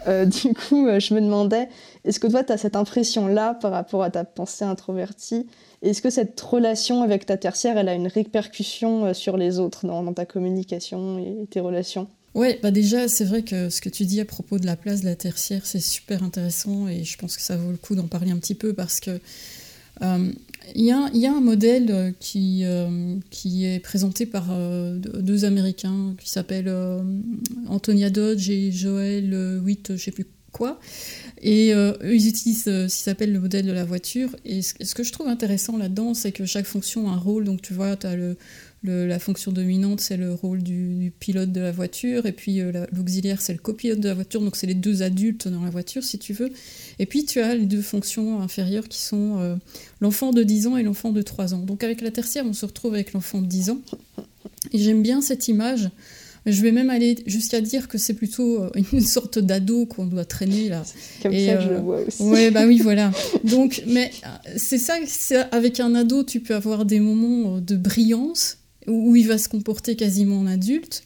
[0.09, 1.68] Euh, du coup je me demandais
[2.04, 5.46] est-ce que toi tu as cette impression là par rapport à ta pensée introvertie?
[5.83, 9.87] Est-ce que cette relation avec ta tertiaire, elle a une répercussion euh, sur les autres
[9.87, 12.09] dans, ta communication et tes relations?
[12.35, 15.00] Ouais, bah déjà, c'est vrai que ce que tu dis à propos de la place
[15.00, 18.06] de la tertiaire, c'est super intéressant et je pense que ça vaut le coup d'en
[18.06, 19.20] parler un petit peu parce que
[20.02, 20.33] euh,
[20.74, 20.92] il y,
[21.26, 22.64] a, un modèle euh, qui,
[23.30, 24.48] qui est présenté par
[24.96, 26.74] deux Américains qui s'appellent
[27.68, 30.78] Antonia Dodge et Joel Witt, je sais plus quoi.
[31.42, 34.30] Et euh, ils utilisent euh, ce qui s'appelle le modèle de la voiture.
[34.44, 37.44] Et ce, que je trouve intéressant là-dedans, c'est que chaque fonction a un rôle.
[37.44, 38.37] Donc, tu vois, tu as le,
[38.83, 42.27] la fonction dominante, c'est le rôle du, pilote de la voiture.
[42.27, 44.40] Et puis, euh, l'auxiliaire, c'est le copilote de la voiture.
[44.40, 46.51] Donc, c'est les deux adultes dans la voiture, si tu veux.
[46.99, 49.59] Et puis, tu as les deux fonctions inférieures qui sont
[50.01, 51.61] l'enfant de 10 ans et l'enfant de 3 ans.
[51.61, 53.81] Donc, avec la tertiaire, on se retrouve avec l'enfant de 10 ans.
[54.73, 55.90] Et j'aime bien cette image
[56.47, 60.25] je vais même aller jusqu'à dire que c'est plutôt euh, une sorte d'ado qu'on doit
[60.25, 60.83] traîner là.
[61.23, 62.23] Comme ça je le euh, vois aussi.
[62.23, 63.11] Ouais, bah oui, voilà.
[63.45, 64.95] Donc, mais euh, c'est ça,
[65.53, 69.97] avec un ado, tu peux avoir des moments de brillance où il va se comporter
[69.97, 71.05] quasiment en adulte.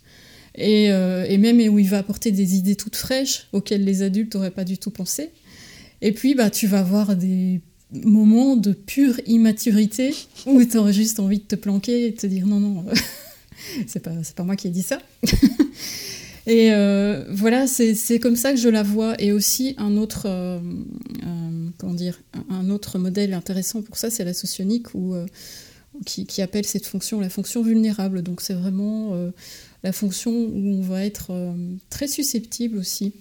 [0.56, 4.52] Et, et même où il va apporter des idées toutes fraîches auxquelles les adultes n'auraient
[4.52, 5.30] pas du tout pensé.
[6.00, 7.60] Et puis, bah, tu vas avoir des
[8.02, 10.14] moments de pure immaturité
[10.46, 12.84] où tu aurais juste envie de te planquer et de te dire non, non,
[13.86, 15.00] c'est pas, pas moi qui ai dit ça.
[16.46, 19.20] et euh, voilà, c'est comme ça que je la vois.
[19.20, 24.24] Et aussi, un autre, euh, euh, comment dire, un autre modèle intéressant pour ça, c'est
[24.24, 25.14] la socionique, où,
[26.04, 28.22] qui, appelle cette fonction la fonction vulnérable.
[28.22, 29.12] Donc, c'est vraiment
[29.82, 31.32] la fonction où on va être
[31.90, 33.12] très susceptible aussi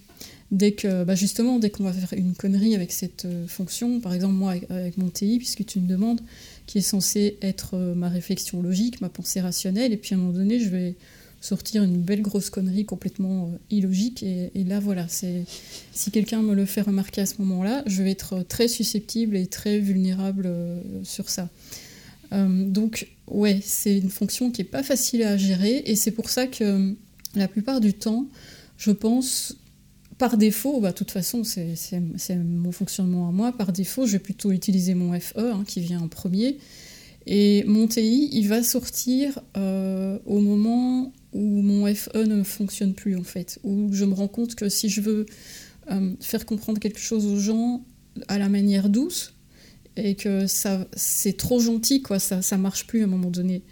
[0.50, 4.34] dès que, bah justement, dès qu'on va faire une connerie avec cette fonction, par exemple
[4.34, 6.20] moi avec mon TI, puisque tu me demandes,
[6.66, 10.20] qui est censé être euh, ma réflexion logique, ma pensée rationnelle, et puis à un
[10.20, 10.94] moment donné, je vais
[11.40, 15.44] sortir une belle grosse connerie complètement euh, illogique, et, là, voilà, c'est
[15.92, 19.46] si quelqu'un me le fait remarquer à ce moment-là, je vais être très susceptible et
[19.46, 21.48] très vulnérable euh, sur ça.
[22.32, 26.46] Donc, ouais, c'est une fonction qui est pas facile à gérer, et c'est pour ça
[26.46, 26.94] que
[27.34, 28.26] la plupart du temps,
[28.76, 29.56] je pense
[30.18, 33.52] par défaut, bah, de toute façon, c'est mon fonctionnement à moi.
[33.52, 36.58] Par défaut, je vais plutôt utiliser mon FE hein, qui vient en premier.
[37.26, 43.16] Et mon TI, il va sortir euh, au moment où mon FE ne fonctionne plus,
[43.16, 43.58] en fait.
[43.64, 45.26] Où je me rends compte que si je veux
[45.90, 47.82] euh, faire comprendre quelque chose aux gens
[48.28, 49.33] à la manière douce,
[49.96, 52.18] et que ça c'est trop gentil, quoi.
[52.18, 53.62] Ça, ça marche plus à un moment donné.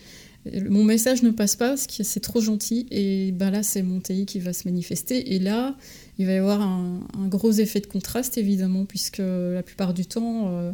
[0.68, 2.86] Mon message ne passe pas c'est trop gentil.
[2.90, 5.34] Et ben là c'est mon TI qui va se manifester.
[5.34, 5.76] Et là
[6.18, 10.48] il va y avoir un, gros effet de contraste évidemment puisque la plupart du temps
[10.48, 10.72] euh,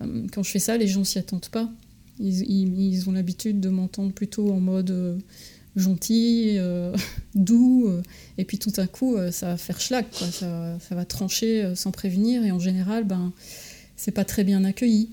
[0.00, 1.70] euh, quand je fais ça les gens s'y attendent pas.
[2.18, 5.16] Ils, ont l'habitude de m'entendre plutôt en mode euh,
[5.76, 6.58] gentil,
[7.34, 7.88] doux,
[8.36, 12.44] et puis tout à coup, ça va faire schlag, Ça, ça, va trancher sans prévenir,
[12.44, 13.32] et en général, ben,
[14.00, 15.10] c'est pas très bien accueilli.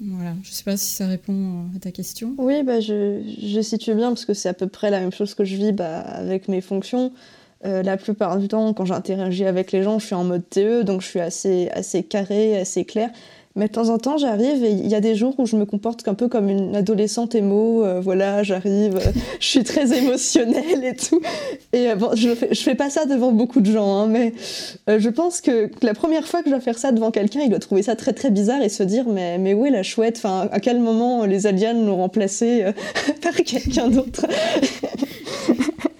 [0.00, 2.34] Voilà, je sais pas si ça répond à ta question.
[2.38, 5.34] Oui, bah je, je situe bien parce que c'est à peu près la même chose
[5.34, 7.12] que je vis bah, avec mes fonctions.
[7.64, 10.82] Euh, la plupart du temps, quand j'interagis avec les gens, je suis en mode TE,
[10.82, 13.10] donc je suis assez, assez carré, assez clair.
[13.56, 15.64] Mais de temps en temps, j'arrive et il y a des jours où je me
[15.64, 17.84] comporte un peu comme une adolescente émo.
[17.84, 21.22] Euh, voilà, j'arrive, euh, je suis très émotionnelle et tout.
[21.72, 24.34] Et euh, je fais, fais pas ça devant beaucoup de gens, hein, mais
[24.86, 27.58] je pense que, la première fois que je dois faire ça devant quelqu'un, il doit
[27.58, 30.18] trouver ça très très bizarre et se dire mais, mais où est la chouette?
[30.18, 32.66] Enfin, à quel moment les aliens l'ont remplacé
[33.22, 34.26] par quelqu'un d'autre?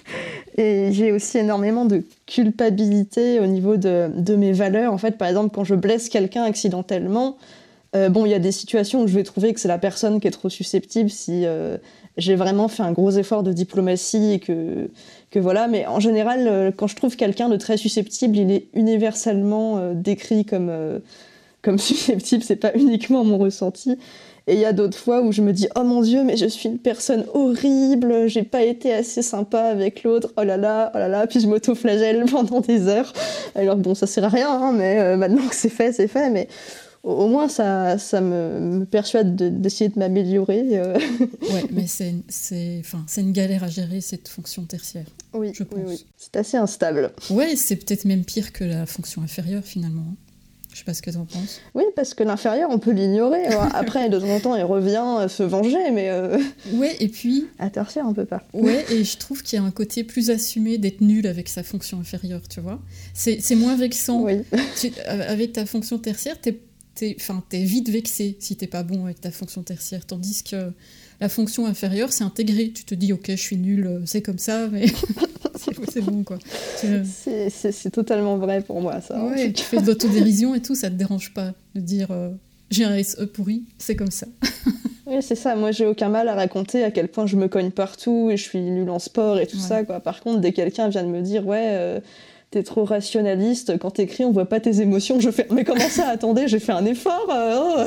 [0.57, 4.93] Et j'ai aussi énormément de culpabilité au niveau de, de, mes valeurs.
[4.93, 7.37] En fait, par exemple, quand je blesse quelqu'un accidentellement,
[7.95, 10.21] euh, bon, il y a des situations où je vais trouver que c'est la personne
[10.21, 11.77] qui est trop susceptible si euh,
[12.17, 14.91] j'ai vraiment fait un gros effort de diplomatie et que,
[15.31, 15.69] que voilà.
[15.69, 20.45] Mais en général, euh, quand je trouve quelqu'un de très susceptible, il est universellement décrit
[20.47, 20.73] comme,
[21.61, 22.43] comme susceptible.
[22.43, 23.99] C'est pas uniquement mon ressenti.
[24.49, 26.47] Et il y a d'autres fois où je me dis, oh mon Dieu, mais je
[26.47, 30.99] suis une personne horrible, j'ai pas été assez sympa avec l'autre, oh là là, oh
[30.99, 33.13] là là, puis je m'auto-flagelle pendant des heures.
[33.57, 36.31] Alors bon, ça sert à rien, hein, mais euh, maintenant que c'est fait, c'est fait,
[36.31, 36.47] mais
[37.03, 40.79] au, moins ça, ça me, persuade d'essayer de, m'améliorer.
[40.79, 40.95] Euh.
[41.53, 45.07] ouais, mais c'est enfin, une galère à gérer cette fonction tertiaire.
[45.35, 45.79] Oui, je pense.
[45.79, 46.07] Oui, oui.
[46.17, 47.11] C'est assez instable.
[47.31, 50.15] Ouais, c'est peut-être même pire que la fonction inférieure finalement.
[50.77, 51.63] Je sais pas ce que tu en penses.
[51.75, 53.47] Oui, parce que l'inférieur, on peut l'ignorer.
[53.73, 56.11] Après, de temps en temps, il revient se venger, mais.
[56.11, 56.37] Euh...
[56.75, 57.47] Ouais, et puis.
[57.59, 58.43] À tertiaire, on peut pas.
[58.53, 61.63] Ouais, et je trouve qu'il y a un côté plus assumé d'être nul avec sa
[61.63, 62.79] fonction inférieure, tu vois.
[63.15, 64.21] C'est moins vexant.
[64.21, 64.43] Oui.
[65.07, 66.61] avec ta fonction tertiaire, t'es
[67.01, 67.17] es,
[67.53, 70.05] es vite vexé si t'es pas bon avec ta fonction tertiaire.
[70.05, 70.73] Tandis que
[71.21, 72.71] la fonction inférieure, c'est intégré.
[72.71, 74.87] Tu te dis, ok, je suis nul, euh, c'est comme ça, mais
[75.89, 76.39] c'est bon, quoi.
[76.77, 79.23] C'est totalement vrai pour moi, ça.
[79.25, 82.31] Ouais, tu fais de l'autodérision et tout, ça te dérange pas de dire, euh,
[82.71, 84.27] j'ai un SE pourri, c'est comme ça.
[85.07, 85.57] oui, c'est ça.
[85.57, 88.43] Moi, j'ai aucun mal à raconter à quel point je me cogne partout et je
[88.43, 90.01] suis nul en sport et tout ça, quoi.
[90.01, 91.65] Par contre, dès quelqu'un vient de me dire, ouais...
[91.65, 92.01] Euh,
[92.53, 96.09] t'es trop rationaliste, quand t'écris on voit pas tes émotions, je fais mais comment ça,
[96.09, 97.85] attendez, j'ai fait un effort oh.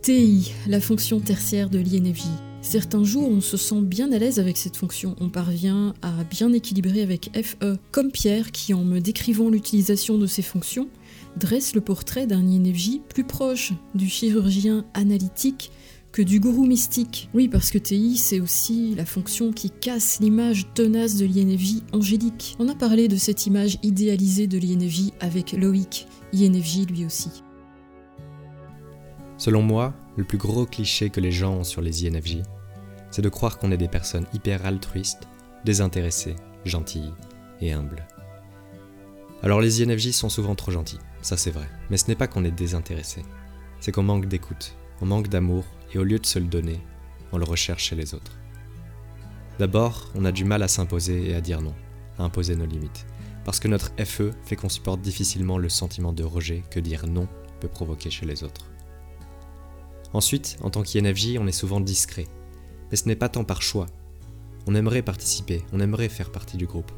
[0.00, 2.47] TI, la fonction tertiaire de l'INFJ.
[2.70, 6.52] Certains jours, on se sent bien à l'aise avec cette fonction, on parvient à bien
[6.52, 10.86] équilibrer avec FE, comme Pierre qui, en me décrivant l'utilisation de ces fonctions,
[11.38, 15.70] dresse le portrait d'un INFJ plus proche du chirurgien analytique
[16.12, 17.30] que du gourou mystique.
[17.32, 22.54] Oui, parce que TI, c'est aussi la fonction qui casse l'image tenace de l'INFJ angélique.
[22.58, 27.30] On a parlé de cette image idéalisée de l'INFJ avec Loïc, INFJ lui aussi.
[29.38, 32.42] Selon moi, le plus gros cliché que les gens ont sur les INFJ,
[33.10, 35.28] c'est de croire qu'on est des personnes hyper altruistes,
[35.64, 37.14] désintéressées, gentilles
[37.60, 38.06] et humbles.
[39.42, 42.44] Alors les INFJ sont souvent trop gentils, ça c'est vrai, mais ce n'est pas qu'on
[42.44, 43.22] est désintéressé,
[43.80, 46.80] c'est qu'on manque d'écoute, on manque d'amour, et au lieu de se le donner,
[47.32, 48.36] on le recherche chez les autres.
[49.58, 51.74] D'abord, on a du mal à s'imposer et à dire non,
[52.18, 53.06] à imposer nos limites,
[53.44, 57.28] parce que notre FE fait qu'on supporte difficilement le sentiment de rejet que dire non
[57.60, 58.70] peut provoquer chez les autres.
[60.12, 62.26] Ensuite, en tant qu'INFJ, on est souvent discret.
[62.90, 63.86] Mais ce n'est pas tant par choix.
[64.66, 66.92] On aimerait participer, on aimerait faire partie du groupe.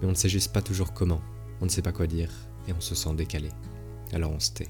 [0.00, 1.20] Mais on ne sait juste pas toujours comment,
[1.60, 2.30] on ne sait pas quoi dire,
[2.68, 3.48] et on se sent décalé.
[4.12, 4.68] Alors on se tait.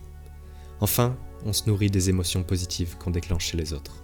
[0.81, 4.03] Enfin, on se nourrit des émotions positives qu'on déclenche chez les autres.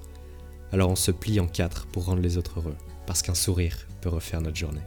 [0.72, 4.08] Alors on se plie en quatre pour rendre les autres heureux, parce qu'un sourire peut
[4.08, 4.84] refaire notre journée.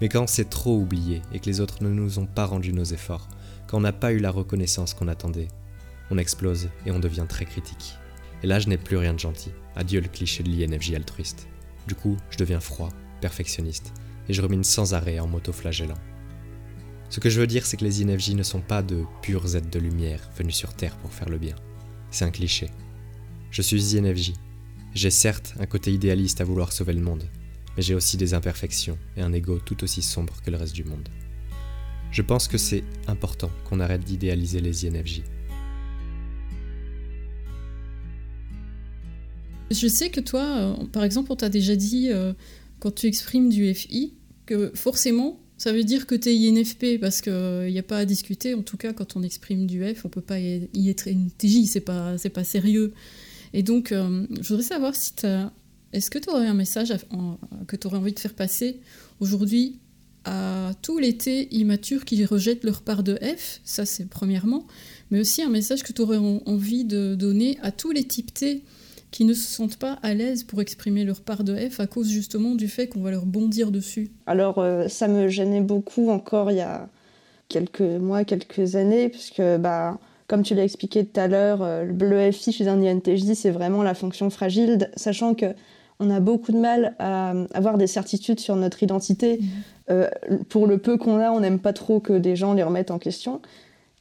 [0.00, 2.84] Mais quand c'est trop oublié et que les autres ne nous ont pas rendu nos
[2.84, 3.28] efforts,
[3.66, 5.48] quand on n'a pas eu la reconnaissance qu'on attendait,
[6.10, 7.94] on explose et on devient très critique.
[8.42, 9.52] Et là, je n'ai plus rien de gentil.
[9.76, 11.46] Adieu le cliché de l'INFJ altruiste.
[11.86, 12.88] Du coup, je deviens froid,
[13.20, 13.92] perfectionniste,
[14.28, 15.98] et je rumine sans arrêt en m'auto-flagellant.
[17.10, 19.70] Ce que je veux dire, c'est que les INFJ ne sont pas de purs êtres
[19.70, 21.54] de lumière venus sur Terre pour faire le bien.
[22.10, 22.70] C'est un cliché.
[23.50, 24.32] Je suis INFJ.
[24.94, 27.28] J'ai certes un côté idéaliste à vouloir sauver le monde,
[27.76, 30.84] mais j'ai aussi des imperfections et un ego tout aussi sombre que le reste du
[30.84, 31.08] monde.
[32.10, 35.22] Je pense que c'est important qu'on arrête d'idéaliser les INFJ
[39.70, 42.32] Je sais que toi, euh, par exemple, on t'a déjà dit, euh,
[42.78, 44.14] quand tu exprimes du FI,
[44.46, 47.32] que forcément, Ça veut dire que tu es INFP parce qu'il
[47.70, 48.52] n'y a pas à discuter.
[48.52, 51.64] En tout cas, quand on exprime du F, on peut pas y être une TJ,
[51.64, 52.92] c'est pas, pas sérieux.
[53.54, 55.26] Et donc, je voudrais savoir si tu
[55.94, 56.92] Est-ce que tu aurais un message
[57.66, 58.80] que tu aurais envie de faire passer
[59.18, 59.78] aujourd'hui
[60.26, 64.66] à tous les T immatures qui rejettent leur part de F, ça c'est premièrement,
[65.10, 68.62] mais aussi un message que tu aurais envie de donner à tous les types T
[69.10, 72.08] qui ne se sentent pas à l'aise pour exprimer leur part de F à cause
[72.08, 74.10] justement du fait qu'on va leur bondir dessus.
[74.26, 76.88] Alors euh, ça me gênait beaucoup encore il y a
[77.48, 82.32] quelques mois, quelques années, puisque bah, comme tu l'as expliqué tout à l'heure, euh, le
[82.32, 85.46] FI chez un INTJ c'est vraiment la fonction fragile, sachant que
[85.98, 89.38] on a beaucoup de mal à avoir des certitudes sur notre identité.
[89.40, 89.48] Mhm.
[89.88, 90.08] Euh,
[90.48, 92.98] pour le peu qu'on a, on n'aime pas trop que des gens les remettent en
[92.98, 93.40] question.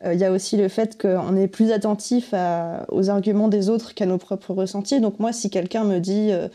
[0.04, 2.34] Euh, il y a aussi le fait qu'on est plus attentif
[2.90, 5.00] aux arguments des autres qu'à nos propres ressentis.
[5.00, 6.48] Donc moi, si quelqu'un me dit euh,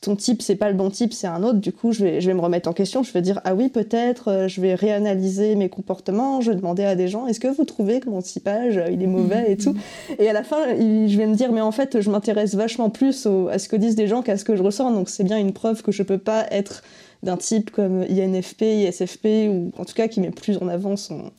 [0.00, 1.58] ton type c'est pas le bon type, c'est un autre.
[1.58, 3.02] Du coup, je vais, je vais me remettre en question.
[3.02, 4.28] Je vais dire ah oui peut-être.
[4.28, 6.42] Euh, je vais réanalyser mes comportements.
[6.42, 9.06] Je vais demander à des gens est-ce que vous trouvez que mon typage il est
[9.06, 9.74] mauvais et tout?
[10.18, 13.26] Et à la fin, je vais me dire mais en fait je m'intéresse vachement plus
[13.50, 14.90] à ce que disent des gens qu'à ce que je ressens.
[14.90, 16.82] Donc c'est bien une preuve que je peux pas être
[17.22, 21.32] d'un type comme INFP, ISFP ou en tout cas qui met plus en avant son,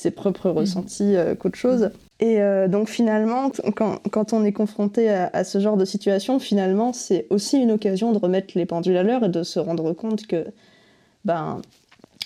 [0.00, 1.90] ses propres ressentis euh, qu'autre chose.
[2.20, 7.26] Et euh, donc finalement, quand, on est confronté à, ce genre de situation, finalement, c'est
[7.30, 10.46] aussi une occasion de remettre les pendules à l'heure et de se rendre compte que,
[11.24, 11.60] ben,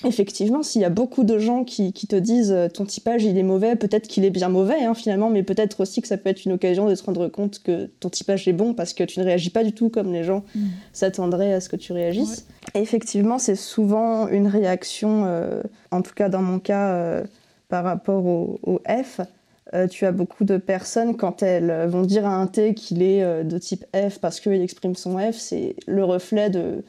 [0.04, 3.44] effectivement, s'il y a beaucoup de gens qui, te disent euh, ton typage il est
[3.44, 6.44] mauvais, peut-être qu'il est bien mauvais hein, finalement, mais peut-être aussi que ça peut être
[6.44, 9.24] une occasion de se rendre compte que ton typage est bon parce que tu ne
[9.24, 10.66] réagis pas du tout comme les gens mm.
[10.92, 12.46] s'attendraient à ce que tu réagisses.
[12.74, 17.22] Et effectivement, c'est souvent une réaction, euh, en tout cas dans mon cas,
[17.74, 19.20] par rapport au F,
[19.74, 23.24] euh, tu as beaucoup de personnes, quand elles vont dire à un T qu'il est
[23.24, 26.84] euh, de type F parce qu'il exprime son F, c'est le reflet de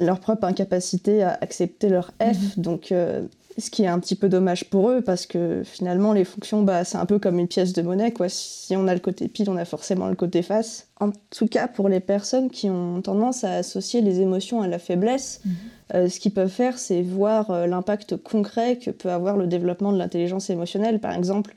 [0.00, 2.56] leur propre incapacité à accepter leur F.
[2.56, 2.62] Mhm.
[2.64, 3.22] Donc, euh,
[3.58, 6.84] ce qui est un petit peu dommage pour eux parce que finalement, les fonctions, bah,
[6.84, 8.12] c'est un peu comme une pièce de monnaie.
[8.12, 8.28] Quoi.
[8.28, 10.88] Si on a le côté pile, on a forcément le côté face.
[11.00, 14.78] En tout cas, pour les personnes qui ont tendance à associer les émotions à la
[14.78, 16.08] faiblesse, mhm.
[16.08, 20.48] ce qu'ils peuvent faire, c'est voir l'impact concret que peut avoir le développement de l'intelligence
[20.48, 21.00] émotionnelle.
[21.00, 21.54] Par exemple,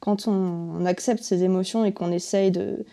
[0.00, 2.84] quand on, accepte ses émotions et qu'on essaye de,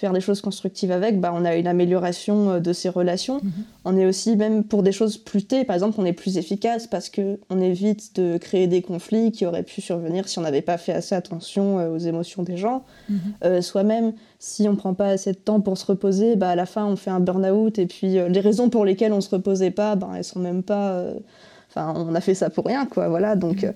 [0.00, 3.40] faire des choses constructives avec, bah, on a une amélioration euh, de ses relations.
[3.42, 3.52] Mhm.
[3.84, 6.86] On est aussi, même pour des choses plus T, par exemple, on est plus efficace
[6.86, 10.78] parce qu'on évite de créer des conflits qui auraient pu survenir si on n'avait pas
[10.78, 12.82] fait assez attention euh, aux émotions des gens.
[13.10, 13.18] Mhm.
[13.44, 16.56] Euh, Soi-même, si on ne prend pas assez de temps pour se reposer, bah, à
[16.56, 19.30] la fin, on fait un burn-out et puis les raisons pour lesquelles on ne se
[19.30, 21.04] reposait pas, bah, elles sont même pas...
[21.68, 23.08] Enfin, on a fait ça pour rien, quoi.
[23.08, 23.66] Voilà, donc...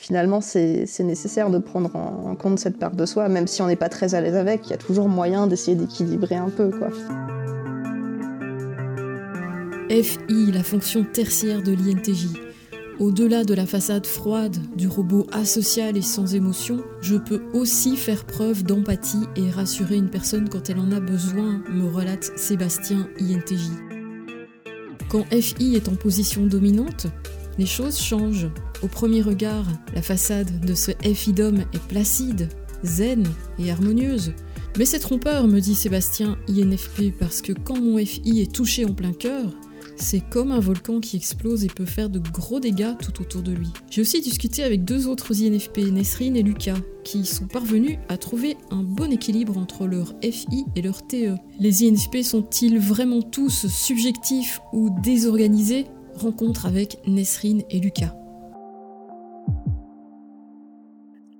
[0.00, 3.76] Finalement, c'est nécessaire de prendre en, compte cette part de soi, même si on n'est
[3.76, 6.70] pas très à l'aise avec, il y a toujours moyen d'essayer d'équilibrer un peu.
[6.70, 6.88] Quoi.
[9.90, 12.28] FI, la fonction tertiaire de l'INTJ.
[12.98, 18.24] Au-delà de la façade froide du robot asocial et sans émotion, je peux aussi faire
[18.24, 23.68] preuve d'empathie et rassurer une personne quand elle en a besoin, me relate Sébastien INTJ.
[25.10, 27.06] Quand FI est en position dominante,
[27.58, 28.48] les choses changent.
[28.82, 32.48] Au premier regard, la façade de ce FI-DOM est placide,
[32.82, 33.26] zen
[33.58, 34.32] et harmonieuse.
[34.78, 38.94] Mais c'est trompeur, me dit Sébastien INFP, parce que quand mon FI est touché en
[38.94, 39.52] plein cœur,
[39.96, 43.52] c'est comme un volcan qui explose et peut faire de gros dégâts tout autour de
[43.52, 43.68] lui.
[43.90, 48.56] J'ai aussi discuté avec deux autres INFP, Nesrine et Lucas, qui sont parvenus à trouver
[48.70, 51.34] un bon équilibre entre leur FI et leur TE.
[51.58, 55.84] Les INFP sont-ils vraiment tous subjectifs ou désorganisés?
[56.14, 58.14] Rencontre avec Nesrine et Lucas.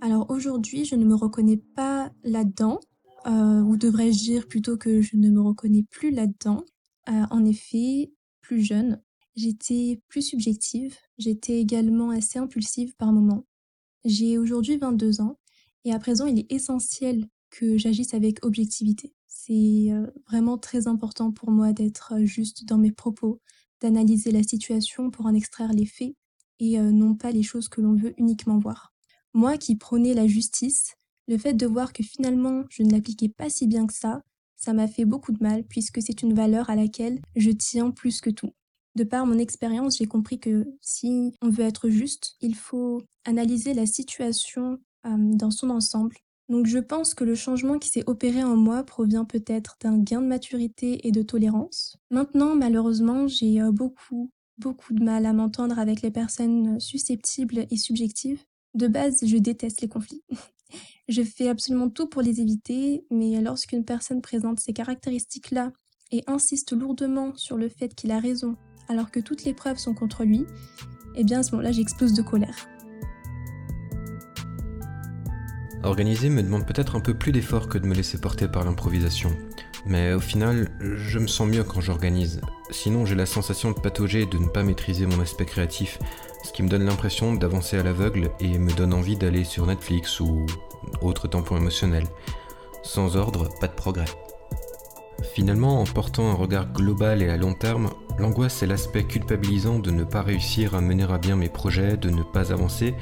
[0.02, 2.80] Alors aujourd'hui, je ne me reconnais pas là-dedans,
[3.26, 6.64] euh, ou devrais-je dire plutôt que je ne me reconnais plus là-dedans.
[7.10, 8.10] Euh, en effet,
[8.40, 9.02] plus jeune,
[9.36, 13.44] j'étais plus subjective, j'étais également assez impulsive par moments.
[14.06, 15.38] J'ai aujourd'hui 22 ans,
[15.84, 19.12] et à présent, il est essentiel que j'agisse avec objectivité.
[19.26, 23.40] C'est euh, vraiment très important pour moi d'être juste dans mes propos,
[23.82, 26.14] d'analyser la situation pour en extraire les faits
[26.58, 28.89] et non pas les choses que l'on veut uniquement voir.
[29.34, 30.94] Moi qui prônais la justice,
[31.28, 34.22] le fait de voir que finalement je ne l'appliquais pas si bien que ça,
[34.56, 38.20] ça m'a fait beaucoup de mal puisque c'est une valeur à laquelle je tiens plus
[38.20, 38.52] que tout.
[38.96, 43.72] De par mon expérience, j'ai compris que si on veut être juste, il faut analyser
[43.72, 46.16] la situation euh, dans son ensemble
[46.50, 50.20] donc je pense que le changement qui s'est opéré en moi provient peut-être d'un gain
[50.20, 51.96] de maturité et de tolérance.
[52.10, 57.76] Maintenant, malheureusement, j'ai euh, beaucoup, beaucoup de mal à m'entendre avec les personnes susceptibles et
[57.76, 58.42] subjectives.
[58.74, 60.22] De base, je déteste les conflits.
[61.08, 65.72] je fais absolument tout pour les éviter, mais lorsqu'une personne présente ces caractéristiques-là
[66.12, 68.56] et insiste lourdement sur le fait qu'il a raison,
[68.88, 70.44] alors que toutes les preuves sont contre lui,
[71.16, 72.68] eh bien à ce moment-là, j'explose de colère.
[75.82, 79.30] Organiser me demande peut-être un peu plus d'effort que de me laisser porter par l'improvisation.
[79.86, 82.42] Mais au final, je me sens mieux quand j'organise.
[82.70, 85.98] Sinon, j'ai la sensation de patauger et de ne pas maîtriser mon aspect créatif,
[86.42, 90.20] ce qui me donne l'impression d'avancer à l'aveugle et me donne envie d'aller sur Netflix
[90.20, 90.46] ou
[91.02, 92.04] autre tampon émotionnel.
[92.82, 94.06] Sans ordre, pas de progrès.
[95.34, 99.90] Finalement, en portant un regard global et à long terme, l'angoisse est l'aspect culpabilisant de
[99.90, 102.94] ne pas réussir à mener à bien mes projets, de ne pas avancer,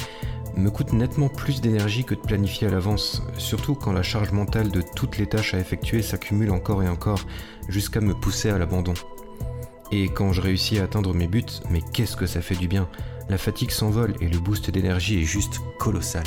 [0.57, 4.70] me coûte nettement plus d'énergie que de planifier à l'avance, surtout quand la charge mentale
[4.70, 7.20] de toutes les tâches à effectuer s'accumule encore et encore,
[7.68, 8.95] jusqu'à me pousser à l'abandon.
[9.93, 12.89] Et quand je réussis à atteindre mes buts, mais qu'est-ce que ça fait du bien?
[13.29, 16.24] La fatigue s'envole et le boost d'énergie est juste colossal.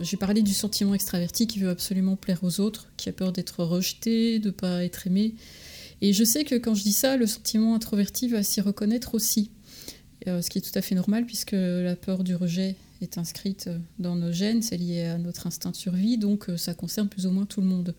[0.00, 3.62] J'ai parlé du sentiment extraverti qui veut absolument plaire aux autres, qui a peur d'être
[3.64, 5.34] rejeté, de ne pas être aimé.
[6.00, 9.50] Et je sais que quand je dis ça, le sentiment introverti va s'y reconnaître aussi.
[10.26, 13.68] Euh, ce qui est tout à fait normal puisque la peur du rejet est inscrite
[13.98, 17.26] dans nos gènes, c'est lié à notre instinct de survie, donc euh, ça concerne plus
[17.26, 17.94] ou moins tout le monde.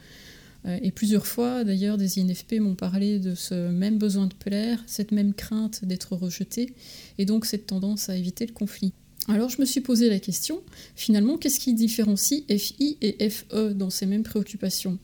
[0.67, 4.83] Euh, et plusieurs fois, d'ailleurs, des INFP m'ont parlé de ce même besoin de plaire,
[4.85, 6.73] cette même crainte d'être rejeté,
[7.17, 8.93] et donc cette tendance à éviter le conflit.
[9.29, 10.61] Alors je me suis posé la question,
[10.95, 14.97] finalement, qu'est-ce qui différencie FI et FE dans ces mêmes préoccupations?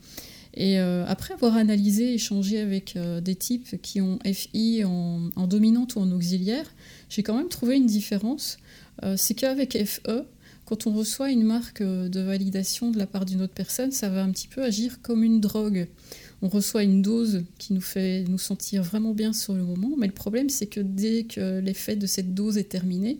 [0.56, 5.96] Et euh, après avoir analysé, échangé avec euh, des types qui ont FI en, dominante
[5.96, 6.72] ou en auxiliaire,
[7.10, 8.58] j'ai quand même trouvé une différence.
[9.16, 10.24] C'est qu'avec FE,
[10.66, 14.24] quand on reçoit une marque de validation de la part d'une autre personne, ça va
[14.24, 15.88] un petit peu agir comme une drogue.
[16.42, 20.08] On reçoit une dose qui nous fait nous sentir vraiment bien sur le moment, mais
[20.08, 23.20] le problème c'est que dès que l'effet de cette dose est terminé,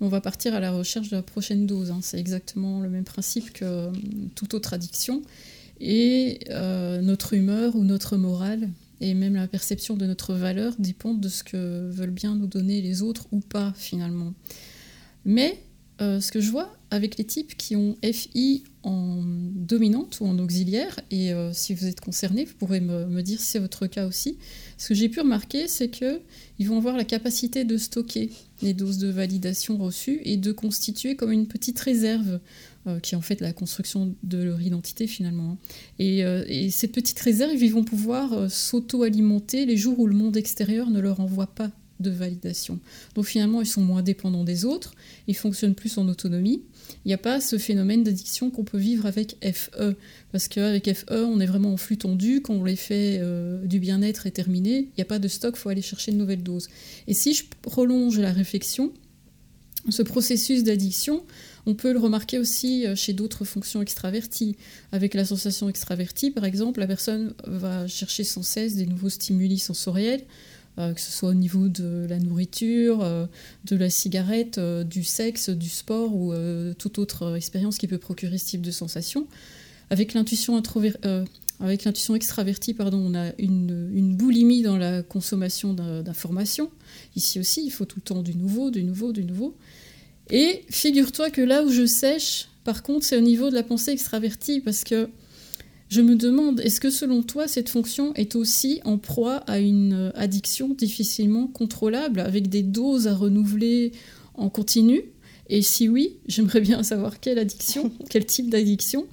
[0.00, 1.90] on va partir à la recherche de la prochaine dose.
[1.90, 2.00] Hein.
[2.02, 3.90] C'est exactement le même principe que
[4.34, 5.22] toute autre addiction.
[5.80, 8.68] Et euh, notre humeur ou notre morale
[9.00, 12.82] et même la perception de notre valeur dépendent de ce que veulent bien nous donner
[12.82, 14.34] les autres ou pas finalement.
[15.24, 15.62] Mais
[16.00, 20.38] euh, ce que je vois avec les types qui ont FI en dominante ou en
[20.38, 24.06] auxiliaire, et euh, si vous êtes concerné, vous pourrez me, dire si c'est votre cas
[24.06, 24.38] aussi,
[24.78, 28.30] ce que j'ai pu remarquer, c'est qu'ils vont avoir la capacité de stocker
[28.62, 32.40] les doses de validation reçues et de constituer comme une petite réserve
[32.86, 35.58] euh, qui est en fait la construction de leur identité finalement.
[35.98, 40.36] Et, euh, et cette petite réserve, ils vont pouvoir s'auto-alimenter les jours où le monde
[40.36, 41.70] extérieur ne leur envoie pas
[42.00, 42.78] de validation.
[43.14, 44.94] Donc finalement, ils sont moins dépendants des autres,
[45.26, 46.62] ils fonctionnent plus en autonomie.
[47.04, 49.94] Il n'y a pas ce phénomène d'addiction qu'on peut vivre avec FE,
[50.32, 53.22] parce qu'avec FE, on est vraiment en flux tendu, quand l'effet
[53.64, 56.18] du bien-être est terminé, il n'y a pas de stock, il faut aller chercher une
[56.18, 56.68] nouvelle dose.
[57.06, 58.92] Et si je prolonge la réflexion,
[59.88, 61.24] ce processus d'addiction,
[61.66, 64.56] on peut le remarquer aussi euh, chez d'autres fonctions extraverties.
[64.92, 69.58] Avec la sensation extravertie, par exemple, la personne va chercher sans cesse des nouveaux stimuli
[69.58, 70.24] sensoriels, euh,
[70.76, 73.26] que ce soit au niveau de la nourriture, euh,
[73.64, 76.32] de la cigarette, du sexe, du sport ou
[76.78, 79.26] toute autre expérience qui peut procurer ce type de sensation.
[79.90, 80.60] Avec l'intuition
[81.62, 86.70] avec l'intuition extravertie, pardon, on a une, une boulimie dans la consommation d'informations.
[87.16, 89.54] Ici aussi, il faut tout le temps du nouveau, du nouveau, du nouveau.
[90.30, 93.90] Et figure-toi que là où je sèche, par contre, c'est au niveau de la pensée
[93.90, 95.08] extravertie, parce que
[95.90, 100.12] je me demande, est-ce que selon toi, cette fonction est aussi en proie à une
[100.14, 103.92] addiction difficilement contrôlable, avec des doses à renouveler
[104.34, 105.02] en continu?
[105.48, 109.06] Et si oui, j'aimerais bien savoir quelle addiction, quel type d'addiction.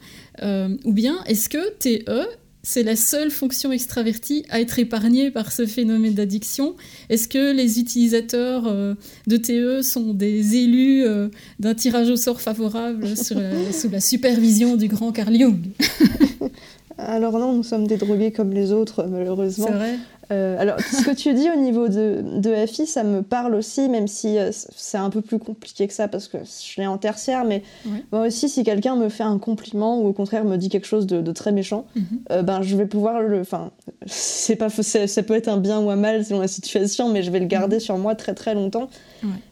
[0.44, 2.28] Euh, ou bien, est-ce que TE
[2.64, 6.76] c'est la seule fonction extravertie à être épargnée par ce phénomène d'addiction?
[7.08, 8.94] Est-ce que les utilisateurs euh,
[9.26, 14.90] de TE sont des élus euh, d'un tirage au sort favorable sous la supervision du
[14.90, 15.62] grand Carl Jung?
[16.98, 19.68] Alors non, nous sommes des drogués comme les autres, malheureusement.
[19.68, 19.96] C'est vrai.
[20.32, 23.88] Euh, alors, ce que tu dis au niveau de, de, FI, ça me parle aussi,
[23.88, 26.98] même si euh, c'est un peu plus compliqué que ça parce que je l'ai en
[26.98, 27.64] tertiaire, mais
[28.12, 31.08] moi aussi, si quelqu'un me fait un compliment ou au contraire me dit quelque chose
[31.08, 32.04] de, très méchant, mhm.
[32.32, 33.40] euh, ben, je vais pouvoir le.
[33.40, 33.72] Enfin,
[34.06, 37.32] c'est pas, ça peut être un bien ou un mal selon la situation, mais je
[37.32, 37.82] vais le garder mhm.
[37.82, 38.90] sur moi très très longtemps.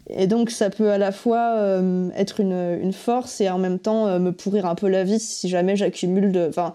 [0.09, 1.81] Et donc, ça peut à la fois
[2.15, 5.49] être une, une, force et en même temps me pourrir un peu la vie si
[5.49, 6.45] jamais j'accumule de.
[6.47, 6.73] Enfin,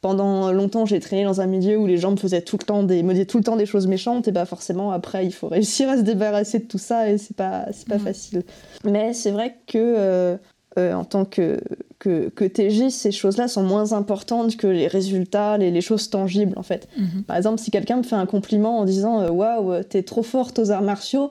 [0.00, 2.82] pendant longtemps, j'ai traîné dans un milieu où les gens me faisaient tout le temps
[2.82, 5.48] des, me disaient tout le temps des choses méchantes, et bah forcément, après, il faut
[5.48, 8.42] réussir à se débarrasser de tout ça, et c'est pas, c'est pas facile.
[8.84, 10.36] Mais c'est vrai que, euh,
[10.78, 11.60] euh, en tant que,
[11.98, 16.58] que, que TJ, ces choses-là sont moins importantes que les résultats, les, les choses tangibles,
[16.58, 16.88] en fait.
[16.96, 17.24] Mhm.
[17.24, 20.58] Par exemple, si quelqu'un me fait un compliment en disant euh, Waouh, t'es trop forte
[20.58, 21.30] aux arts martiaux,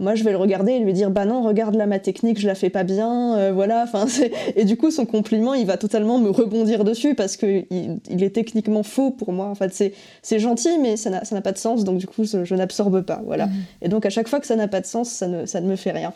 [0.00, 2.46] moi je vais le regarder et lui dire bah non regarde là ma technique je
[2.46, 4.06] la fais pas bien euh, voilà enfin
[4.56, 8.34] et du coup son compliment il va totalement me rebondir dessus parce que il, est
[8.34, 11.84] techniquement faux pour moi en fait c'est c'est gentil mais ça n'a pas de sens
[11.84, 13.52] donc du coup je, n'absorbe pas voilà mmh.
[13.82, 15.68] et donc à chaque fois que ça n'a pas de sens ça ne ça ne
[15.68, 16.12] me fait rien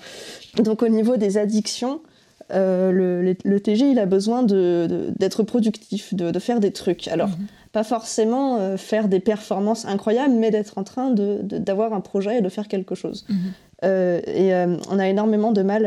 [0.56, 2.00] donc au niveau des addictions
[2.52, 7.08] euh, le, le, TG il a besoin d'être de, productif de, de, faire des trucs
[7.08, 12.00] alors mmh pas forcément euh, faire des performances incroyables, mais d'être en train d'avoir un
[12.00, 13.24] projet et de faire quelque chose.
[13.28, 13.36] Mhm.
[13.84, 15.86] Euh, et euh, on a énormément de mal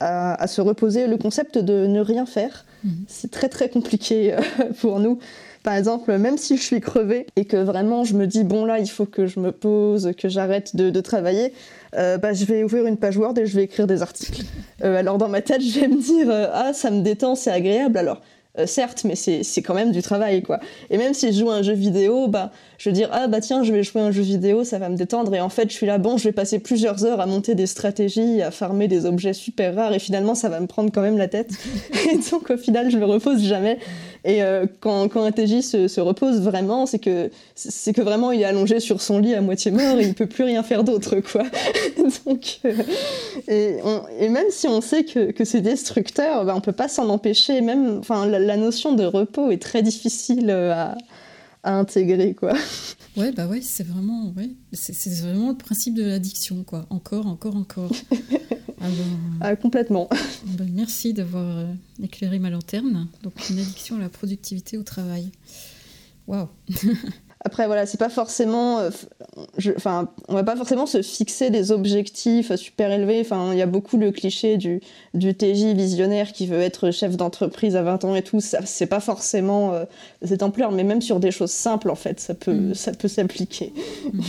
[0.00, 1.06] à, se reposer.
[1.06, 2.92] Le concept de ne rien faire, mhm.
[3.08, 4.36] c'est très très compliqué
[4.80, 5.18] pour nous.
[5.62, 8.80] Par exemple, même si je suis crevée et que vraiment je me dis bon là
[8.80, 11.52] il faut que je me pose, que j'arrête de, travailler,
[11.92, 14.42] bah, je vais ouvrir une page Word et je vais écrire des articles.
[14.82, 17.96] alors dans ma tête je vais me dire ah ça me détend, c'est agréable.
[17.96, 18.22] Alors
[18.58, 20.60] euh, certes, mais c'est quand même du travail, quoi.
[20.90, 23.40] Et même si je joue à un jeu vidéo, bah, je veux dire, ah bah
[23.40, 25.34] tiens, je vais jouer à un jeu vidéo, ça va me détendre.
[25.34, 27.66] Et en fait, je suis là, bon, je vais passer plusieurs heures à monter des
[27.66, 31.16] stratégies, à farmer des objets super rares, et finalement, ça va me prendre quand même
[31.16, 31.50] la tête.
[32.12, 33.78] et donc, au final, je me repose jamais.
[34.24, 38.30] Et euh, quand, quand, un TJ se, se repose vraiment, c'est que, c'est que vraiment
[38.30, 40.84] il est allongé sur son lit à moitié mort et il peut plus rien faire
[40.84, 41.42] d'autre, quoi.
[42.26, 42.72] Donc, euh,
[44.18, 47.60] et, même si on sait que, que c'est destructeur, bah, on peut pas s'en empêcher.
[47.60, 50.96] Même, la, notion de repos est très difficile à,
[51.62, 52.54] à intégrer, quoi.
[53.16, 56.86] Ouais, bah ouais, c'est vraiment, ouais, c'est vraiment le principe de l'addiction, quoi.
[56.90, 57.92] Encore, encore, encore.
[58.84, 58.88] Ah,
[59.40, 60.08] ah, complètement.
[60.44, 63.06] Ben, merci d'avoir euh, éclairé ma lanterne.
[63.22, 65.30] Donc une addiction à la productivité au travail.
[66.26, 66.48] Waouh.
[67.44, 68.90] Après voilà, c'est pas forcément, euh,
[69.76, 73.20] enfin, on va pas forcément se fixer des objectifs super élevés.
[73.20, 74.80] Enfin, il y a beaucoup le cliché du
[75.12, 78.40] du TJ visionnaire qui veut être chef d'entreprise à 20 ans et tout.
[78.40, 79.84] Ça, c'est pas forcément euh,
[80.22, 82.74] cette ampleur, mais même sur des choses simples en fait, ça peut mm.
[82.74, 83.72] ça peut s'appliquer.
[84.12, 84.20] Mm.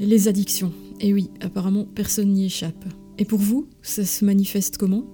[0.00, 0.72] Les addictions.
[1.00, 2.84] Et oui, apparemment, personne n'y échappe.
[3.18, 5.04] Et pour vous, ça se manifeste comment?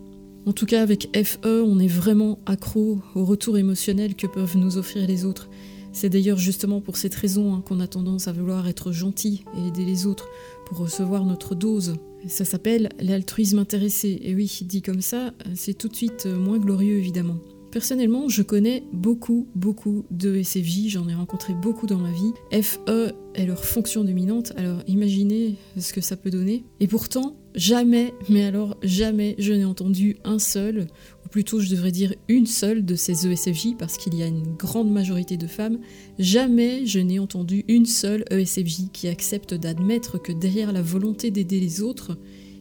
[0.46, 4.76] En tout cas, avec FE, on est vraiment accro au retour émotionnel que peuvent nous
[4.76, 5.48] offrir les autres.
[5.94, 9.68] C'est d'ailleurs justement pour cette raison hein, qu'on a tendance à vouloir être gentil et
[9.68, 10.28] aider les autres
[10.66, 11.94] pour recevoir notre dose.
[12.26, 14.18] Ça s'appelle l'altruisme intéressé.
[14.22, 17.36] Et oui, dit comme ça, c'est tout de suite moins glorieux évidemment.
[17.74, 22.32] Personnellement, je connais beaucoup, beaucoup de SFJ, j'en ai rencontré beaucoup dans ma vie.
[22.62, 26.62] FE est leur fonction dominante, alors imaginez ce que ça peut donner.
[26.78, 30.86] Et pourtant, jamais, mais alors jamais, je n'ai entendu un seul,
[31.34, 34.92] plutôt je devrais dire une seule de ces ESFJ, parce qu'il y a une grande
[34.92, 35.80] majorité de femmes,
[36.16, 41.58] jamais je n'ai entendu une seule ESFJ qui accepte d'admettre que derrière la volonté d'aider
[41.58, 42.16] les autres,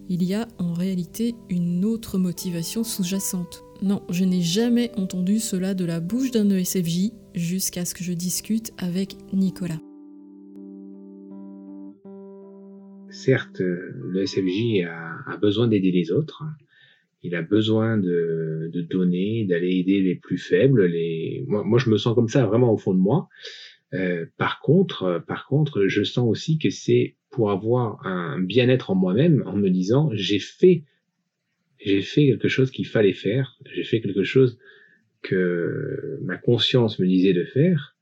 [0.09, 3.63] il y a en réalité une autre motivation sous-jacente.
[3.84, 8.13] Non, je n'ai jamais entendu cela de la bouche d'un ESFJ jusqu'à ce que je
[8.13, 9.82] discute avec Nicolas.
[13.11, 13.61] Certes,
[14.11, 16.43] l'ESFJ a, a besoin d'aider les autres.
[17.24, 20.86] Il a besoin de, donner, d'aller aider les plus faibles.
[20.86, 21.45] Les...
[21.47, 23.30] Moi, je me sens comme ça vraiment au fond de moi.
[23.93, 28.95] Euh, par contre, par contre, je sens aussi que c'est pour avoir un bien-être en
[28.95, 30.84] moi-même, en me disant j'ai fait
[31.80, 34.57] j'ai fait quelque chose qu'il fallait faire, j'ai fait quelque chose
[35.21, 37.95] que ma conscience me disait de faire,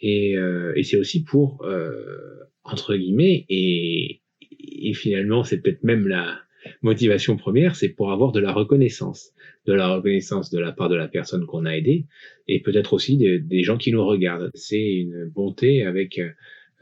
[0.00, 6.08] et, euh, et c'est aussi pour, euh, entre guillemets, et, et finalement c'est peut-être même
[6.08, 6.40] la
[6.82, 9.32] motivation première, c'est pour avoir de la reconnaissance,
[9.66, 12.06] de la reconnaissance de la part de la personne qu'on a aidée,
[12.48, 14.50] et peut-être aussi des gens qui nous regardent.
[14.54, 16.20] C'est une bonté avec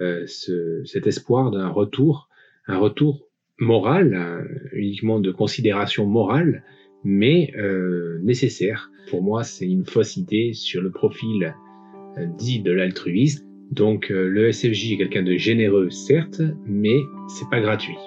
[0.01, 2.29] euh, ce, cet espoir d'un retour,
[2.66, 6.64] un retour morale, euh, uniquement de considération morale,
[7.05, 8.91] mais euh, nécessaire.
[9.11, 11.55] Pour moi, c'est une fausse idée sur le profil
[12.18, 13.45] euh, dit de l'altruisme.
[13.70, 16.97] Donc le SFJ est quelqu'un de généreux, certes, mais
[17.29, 17.99] c'est pas gratuit.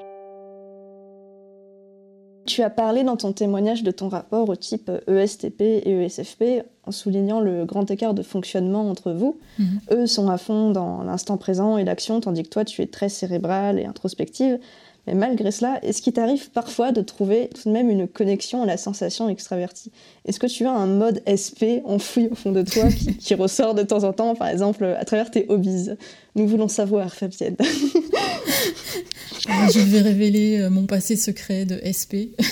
[2.51, 6.91] Tu as parlé dans ton témoignage de ton rapport au type ESTP et ESFP en
[6.91, 9.39] soulignant le grand écart de fonctionnement entre vous.
[9.57, 9.79] Mhm.
[9.91, 13.07] Eux sont à fond dans l'instant présent et l'action, tandis que toi, tu es très
[13.07, 14.59] cérébrale et introspective.
[15.07, 18.65] Mais malgré cela, est-ce qu'il t'arrive parfois de trouver tout de même une connexion à
[18.65, 19.91] la sensation extravertie?
[20.25, 22.83] Est-ce que tu as un mode SP enfoui au fond de toi
[23.19, 25.89] qui, ressort de temps en temps, par exemple, à travers tes hobbies?
[26.35, 27.55] Nous voulons savoir, Fabienne.
[29.47, 32.37] Je vais révéler euh, mon passé secret de SP.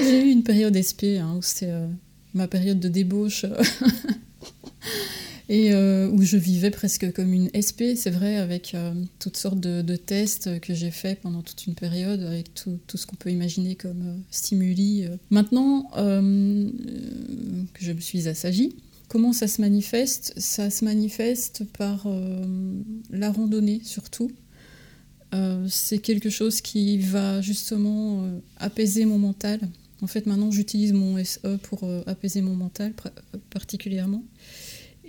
[0.00, 1.86] j'ai eu une période SP, hein, où c'était euh,
[2.34, 3.44] ma période de débauche
[5.48, 9.60] et euh, où je vivais presque comme une SP, c'est vrai, avec euh, toutes sortes
[9.60, 13.74] de, tests que j'ai fait pendant toute une période, avec tout, ce qu'on peut imaginer
[13.74, 15.06] comme euh, stimuli.
[15.30, 18.76] Maintenant que je me suis assagie,
[19.08, 20.34] comment ça se manifeste?
[20.36, 22.06] Ça se manifeste par
[23.10, 24.30] la randonnée surtout.
[25.68, 28.28] c'est quelque chose qui va justement
[28.58, 29.60] apaiser mon mental.
[30.00, 32.94] En fait, maintenant, j'utilise mon SE pour apaiser mon mental
[33.50, 34.22] particulièrement.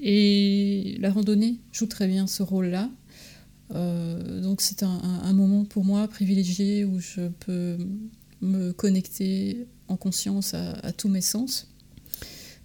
[0.02, 2.90] Et la randonnée joue très bien ce rôle-là.
[3.76, 7.78] Euh, donc c'est un, moment pour moi privilégié où je peux
[8.42, 11.72] me connecter en conscience à, tous mes sens.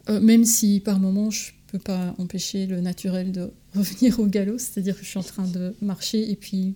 [0.09, 4.27] Euh, même si par moment je ne peux pas empêcher le naturel de revenir au
[4.27, 6.75] galop, c'est-à-dire que je suis en train de marcher et puis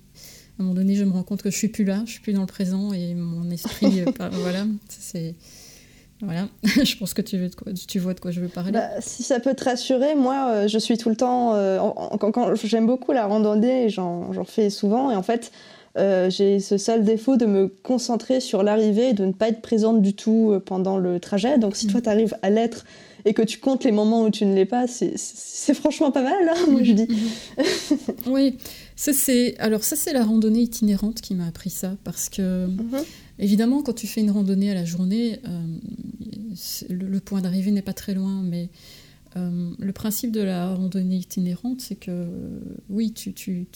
[0.59, 2.21] à un moment donné je me rends compte que je suis plus là, je suis
[2.21, 5.35] plus dans le présent et mon esprit, euh, voilà, c'est
[6.21, 7.39] voilà, je pense que tu,
[7.87, 8.73] tu vois de quoi je veux parler.
[8.73, 11.55] Bah, si ça peut te rassurer, moi, euh, je suis tout le temps.
[11.55, 11.79] Euh,
[12.19, 15.11] quand, j'aime beaucoup la randonnée j'en fais souvent.
[15.11, 15.53] Et en fait,
[15.97, 19.63] euh, j'ai ce seul défaut de me concentrer sur l'arrivée et de ne pas être
[19.63, 21.59] présente du tout pendant le trajet.
[21.59, 21.91] Donc, si mm.
[21.91, 22.85] toi, tu arrives à l'être
[23.25, 26.49] et que tu comptes les moments où tu ne l'es pas, c'est franchement pas mal,
[26.49, 27.09] hein, moi, je dis.
[28.27, 28.59] oui,
[28.97, 29.57] ça, c'est.
[29.59, 32.67] Alors, ça, c'est la randonnée itinérante qui m'a appris ça parce que.
[32.67, 33.05] Mm-hmm.
[33.39, 35.77] Évidemment, quand tu fais une randonnée à la journée, euh,
[36.91, 38.69] le, point d'arrivée n'est pas très loin, mais
[39.37, 42.27] euh, le principe de la randonnée itinérante, c'est que
[42.91, 43.67] oui, tu,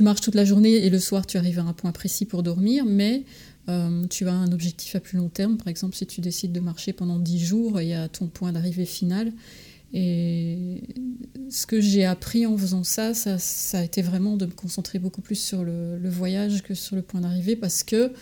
[0.00, 2.84] marches toute la journée et le soir, tu arrives à un point précis pour dormir,
[2.84, 3.24] mais
[3.68, 5.56] euh, tu as un objectif à plus long terme.
[5.56, 8.52] Par exemple, si tu décides de marcher pendant 10 jours, il y a ton point
[8.52, 9.32] d'arrivée final.
[9.94, 10.82] Et
[11.50, 15.20] ce que j'ai appris en faisant ça, ça, a été vraiment de me concentrer beaucoup
[15.20, 18.12] plus sur le, voyage que sur le point d'arrivée parce que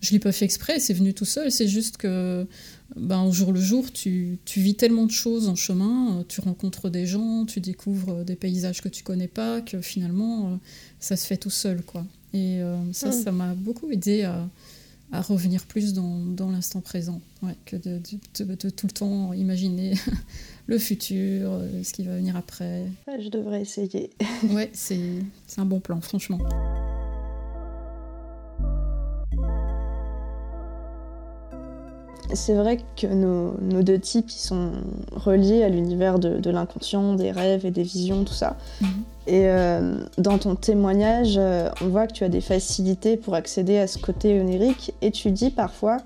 [0.00, 1.52] je ne l'ai pas fait exprès, c'est venu tout seul.
[1.52, 2.44] C'est juste que
[2.96, 6.90] ben, au jour le jour, tu, tu, vis tellement de choses en chemin, tu rencontres
[6.90, 10.58] des gens, tu découvres des paysages que tu connais pas, que finalement,
[10.98, 11.82] ça se fait tout seul.
[11.82, 12.04] quoi.
[12.34, 13.12] Et euh, ça, mm.
[13.12, 14.48] ça m'a beaucoup aidé à,
[15.12, 18.00] à revenir plus dans, dans l'instant présent, ouais, que de,
[18.38, 19.94] de, tout le temps imaginer
[20.66, 22.84] le futur, euh, ce qui va venir après.
[23.20, 24.10] Je devrais essayer.
[24.50, 24.98] ouais, c'est
[25.58, 26.38] un bon plan, franchement.
[32.34, 34.72] C'est vrai que nos, nos, deux types ils sont
[35.12, 38.56] reliés à l'univers de, de l'inconscient, des rêves et des visions, tout ça.
[38.80, 38.88] Mhm.
[39.26, 43.78] Et euh, dans ton témoignage, euh, on voit que tu as des facilités pour accéder
[43.78, 45.98] à ce côté onirique et tu dis parfois,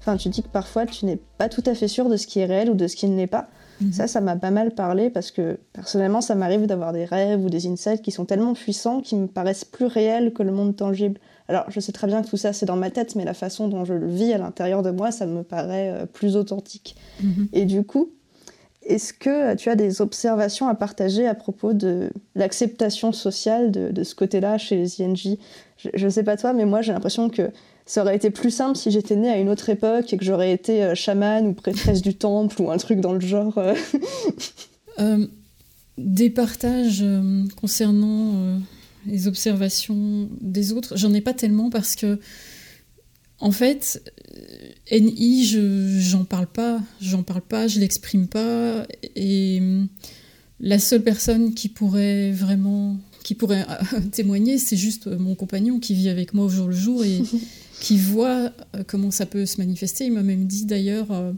[0.00, 2.38] enfin tu dis que parfois tu n'es pas tout à fait sûr de ce qui
[2.38, 3.48] est réel ou de ce qui ne l'est pas.
[3.80, 3.92] Mhm.
[3.92, 7.48] Ça, ça m'a pas mal parlé parce que personnellement, ça m'arrive d'avoir des rêves ou
[7.48, 11.20] des insights qui sont tellement puissants qui me paraissent plus réels que le monde tangible.
[11.48, 13.68] Alors, je sais très bien que tout ça, c'est dans ma tête, mais la façon
[13.68, 16.96] dont je le vis à l'intérieur de moi, ça me paraît euh, plus authentique.
[17.22, 17.48] Mhm.
[17.52, 18.10] Et du coup,
[18.88, 24.14] est-ce que tu as des observations à partager à propos de l'acceptation sociale de, ce
[24.14, 25.36] côté-là chez les INJ
[25.76, 27.50] Je ne sais pas toi, mais moi j'ai l'impression que
[27.88, 30.52] ça aurait été plus simple si j'étais née à une autre époque et que j'aurais
[30.52, 33.58] été euh, chamane ou prêtresse du temple ou un truc dans le genre.
[33.58, 33.74] Euh.
[35.98, 37.04] des partages
[37.60, 38.60] concernant
[39.06, 42.18] les observations des autres, j'en ai pas tellement parce que,
[43.40, 44.02] en fait,
[44.92, 48.86] euh, NI, je j'en parle pas, j'en parle pas, je l'exprime pas,
[49.16, 49.60] et
[50.60, 52.96] la seule personne qui pourrait vraiment,
[53.28, 56.74] qui pourrait euh, témoigner, c'est juste mon compagnon qui vit avec moi au jour le
[56.74, 57.20] jour et
[57.80, 60.06] qui voit euh, comment ça peut se manifester.
[60.06, 61.12] Il m'a même dit d'ailleurs.
[61.12, 61.32] Euh,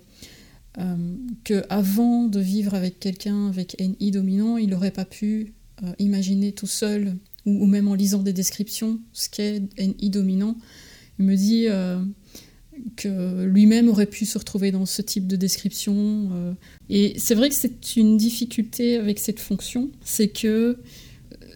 [1.43, 5.53] que avant de vivre avec quelqu'un avec NI dominant, il n'aurait pas pu
[5.99, 10.57] imaginer tout seul ou, même en lisant des descriptions, ce qu'est NI dominant,
[11.19, 11.99] il me dit euh,
[12.97, 16.31] que lui-même aurait pu se retrouver dans ce type de description.
[16.33, 16.53] Euh.
[16.89, 20.83] et c'est vrai que c'est une difficulté avec cette fonction, c'est que euh,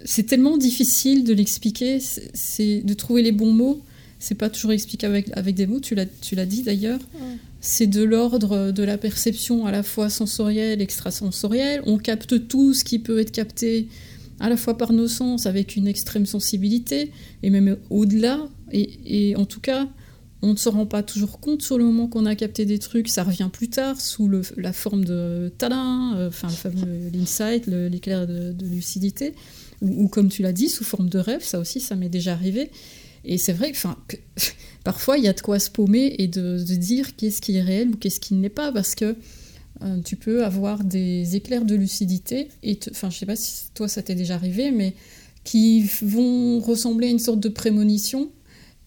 [0.04, 3.82] c'est tellement difficile de l'expliquer, c'est de trouver les bons mots.
[4.18, 7.00] C'est pas toujours expliqué avec, avec des mots, tu l'as dit d'ailleurs.
[7.60, 11.82] C'est de l'ordre de la perception à la fois sensorielle, extrasensorielle.
[11.86, 13.88] On capte tout ce qui peut être capté
[14.40, 17.10] à la fois par nos sens, avec une extrême sensibilité,
[17.42, 18.40] et même au-delà.
[18.72, 19.88] Et, en tout cas,
[20.42, 23.08] on ne se rend pas toujours compte sur le moment qu'on a capté des trucs,
[23.08, 28.26] ça revient plus tard sous la forme de talin, euh, enfin le fameux l'insight, l'éclair
[28.26, 29.34] de, lucidité,
[29.80, 32.70] ou, comme tu l'as dit, sous forme de rêve, ça aussi, ça m'est déjà arrivé.
[33.24, 34.16] Et c'est vrai que,
[34.84, 37.90] parfois, il y a de quoi se paumer et de, dire qu'est-ce qui est réel
[37.90, 39.16] ou qu'est-ce qui ne l'est pas, parce que
[39.82, 43.88] euh, tu peux avoir des éclairs de lucidité, et enfin je sais pas si toi
[43.88, 44.94] ça t'est déjà arrivé, mais
[45.42, 48.30] qui vont ressembler à une sorte de prémonition,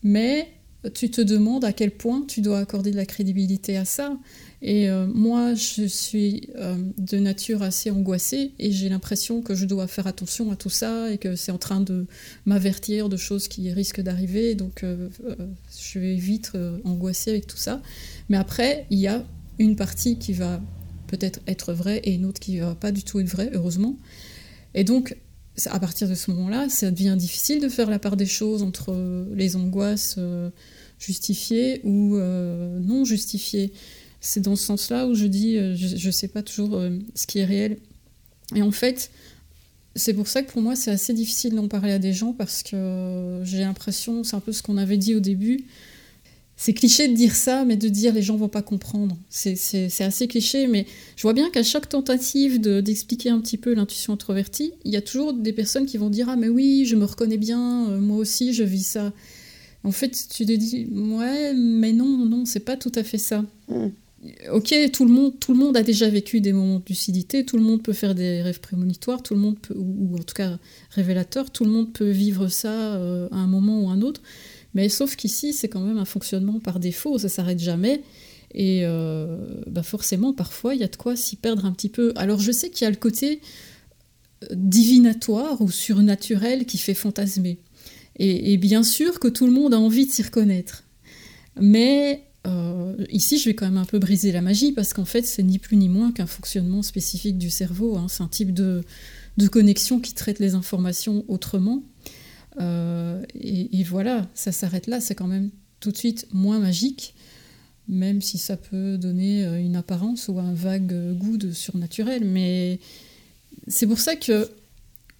[0.01, 0.47] mais
[0.93, 4.17] tu te demandes à quel point tu dois accorder de la crédibilité à ça.
[4.61, 9.65] Et euh, moi, je suis euh, de nature assez angoissée et j'ai l'impression que je
[9.65, 12.05] dois faire attention à tout ça et que c'est en train de
[12.45, 14.55] m'avertir de choses qui risquent d'arriver.
[14.55, 16.53] Donc, je vais vite
[16.83, 17.81] angoissée avec tout ça.
[18.29, 19.23] Mais après, il y a
[19.59, 20.61] une partie qui va
[21.07, 23.97] peut-être être vrai et une autre qui va pas du tout être vrai, heureusement.
[24.73, 25.15] Et donc,
[25.65, 28.95] à partir de ce moment-là, ça devient difficile de faire la part des choses entre
[29.33, 30.19] les angoisses
[30.99, 33.73] justifiées ou non justifiées.
[34.21, 36.81] C'est dans ce sens-là où je dis, je ne sais pas toujours
[37.15, 37.77] ce qui est réel.
[38.55, 39.09] Et en fait,
[39.95, 42.61] c'est pour ça que pour moi, c'est assez difficile d'en parler à des gens parce
[42.61, 45.65] que j'ai l'impression, c'est un peu ce qu'on avait dit au début.
[46.59, 49.15] C'est cliché de dire ça, mais de dire les gens vont pas comprendre.
[49.29, 54.13] C'est assez cliché, mais je vois bien qu'à chaque tentative d'expliquer un petit peu l'intuition
[54.13, 57.05] introvertie, il y a toujours des personnes qui vont dire Ah, mais oui, je me
[57.05, 59.13] reconnais bien, euh, moi aussi, je vis ça.
[59.83, 63.45] En fait, tu te dis Ouais, mais non, non, c'est pas tout à fait ça.
[63.69, 63.89] Mm
[64.51, 67.57] ok, tout le, monde, tout le monde a déjà vécu des moments de lucidité, tout
[67.57, 70.57] le monde peut faire des rêves prémonitoires, tout le monde peut, ou, en tout cas
[70.91, 74.21] révélateurs, tout le monde peut vivre ça euh, à un moment ou à un autre.
[74.77, 78.01] Mais sauf qu'ici, c'est quand même un fonctionnement par défaut, ça s'arrête jamais.
[78.53, 82.13] Et euh, bah forcément, parfois, il y a de quoi s'y perdre un petit peu.
[82.15, 83.41] Alors je sais qu'il y a le côté
[84.43, 87.57] euh, divinatoire ou surnaturel qui fait fantasmer.
[88.19, 90.83] et bien sûr que tout le monde a envie de s'y reconnaître.
[91.59, 95.25] Mais euh, ici, je vais quand même un peu briser la magie parce qu'en fait,
[95.25, 97.97] c'est ni plus ni moins qu'un fonctionnement spécifique du cerveau.
[97.97, 98.07] Hein.
[98.09, 98.83] C'est un type de,
[99.51, 101.83] connexion qui traite les informations autrement.
[102.59, 104.99] Euh, et, voilà, ça s'arrête là.
[105.01, 105.49] C'est quand même
[105.79, 107.15] tout de suite moins magique,
[107.87, 112.25] même si ça peut donner euh, une apparence ou un vague goût de surnaturel.
[112.25, 112.79] Mais
[113.67, 114.49] c'est pour ça que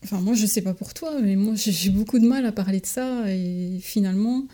[0.04, 2.80] Enfin, moi, je sais pas pour toi, mais moi, j'ai beaucoup de mal à parler
[2.80, 3.24] de ça.
[3.34, 4.46] Et finalement,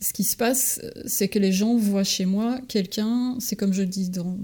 [0.00, 3.82] ce qui se passe, c'est que les gens voient chez moi quelqu'un, c'est comme je
[3.82, 4.38] dis dans,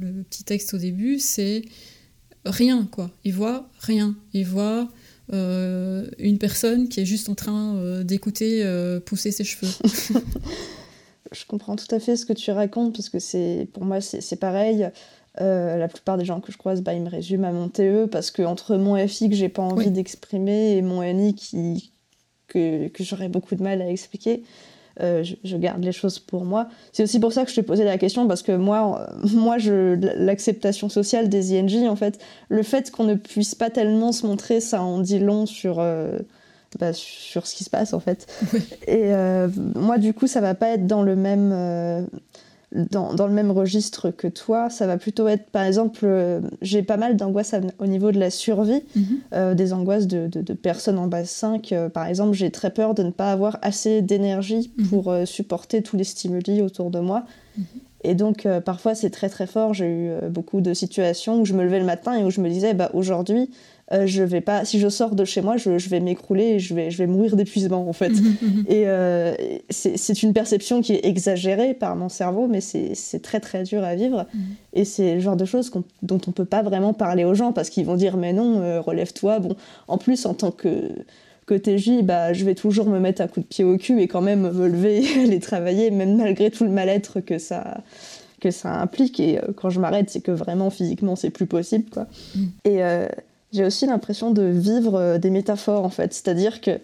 [0.00, 1.62] le petit texte au début, c'est
[2.44, 3.10] rien, quoi.
[3.24, 4.16] Ils voient rien.
[4.32, 4.97] Ils voient euh,
[5.32, 9.70] une personne qui est juste en train euh, d'écouter euh, pousser ses cheveux.
[11.32, 14.40] je comprends tout à fait ce que tu racontes, parce que c'est pour moi, c'est
[14.40, 14.88] pareil.
[15.38, 18.30] la plupart des gens que je croise, bah, ils me résument à mon TE, parce
[18.30, 21.92] que entre mon FI que j'ai pas envie d'exprimer et mon NI qui,
[22.46, 24.42] que, que j'aurais beaucoup de mal à expliquer,
[25.00, 26.68] euh, je, garde les choses pour moi.
[26.92, 29.56] C'est aussi pour ça que je te posais la question, parce que moi, euh, moi
[29.58, 32.18] l'acceptation sociale des INJ, en fait,
[32.48, 36.18] le fait qu'on ne puisse pas tellement se montrer, ça en dit long sur, euh,
[36.78, 38.26] bah, sur ce qui se passe, en fait.
[38.88, 39.12] Et
[39.74, 42.08] moi, du coup, ça va pas être dans le même
[42.72, 44.68] dans, dans, le même registre que toi.
[44.68, 48.30] Ça va plutôt être, par exemple, euh, j'ai pas mal d'angoisses au niveau de la
[48.30, 49.04] survie, mhm.
[49.32, 51.72] euh, des angoisses de, de, personnes en base 5.
[51.72, 54.86] Euh, par exemple, j'ai très peur de ne pas avoir assez d'énergie mhm.
[54.88, 57.24] pour supporter tous les stimuli autour de moi.
[57.56, 57.64] Mhm.
[58.04, 59.74] Et donc, parfois, c'est très très fort.
[59.74, 62.48] J'ai eu beaucoup de situations où je me levais le matin et où je me
[62.48, 63.50] disais, bah, aujourd'hui,
[63.92, 66.74] euh, je vais pas, si je sors de chez moi, je, vais m'écrouler et je
[66.74, 68.10] vais, je vais mourir d'épuisement en fait.
[68.10, 68.64] Mhm, mhm.
[68.68, 69.34] Et euh,
[69.70, 73.94] c'est une perception qui est exagérée par mon cerveau, mais c'est très très dur à
[73.94, 74.26] vivre.
[74.34, 74.40] Mhm.
[74.74, 75.72] Et c'est le genre de choses
[76.02, 78.80] dont on peut pas vraiment parler aux gens parce qu'ils vont dire mais non, euh,
[78.80, 79.38] relève-toi.
[79.38, 80.90] Bon, en plus en tant que
[81.46, 84.06] que TJ, bah, je vais toujours me mettre un coup de pied au cul et
[84.06, 87.78] quand même me lever et aller travailler, même malgré tout le mal-être que ça,
[88.38, 89.18] que ça implique.
[89.18, 91.88] Et quand je m'arrête, c'est que vraiment physiquement, c'est plus possible.
[91.88, 92.06] Quoi.
[92.66, 92.82] Et
[93.52, 96.12] j'ai aussi l'impression de vivre euh, des métaphores en fait.
[96.12, 96.78] C'est-à-dire que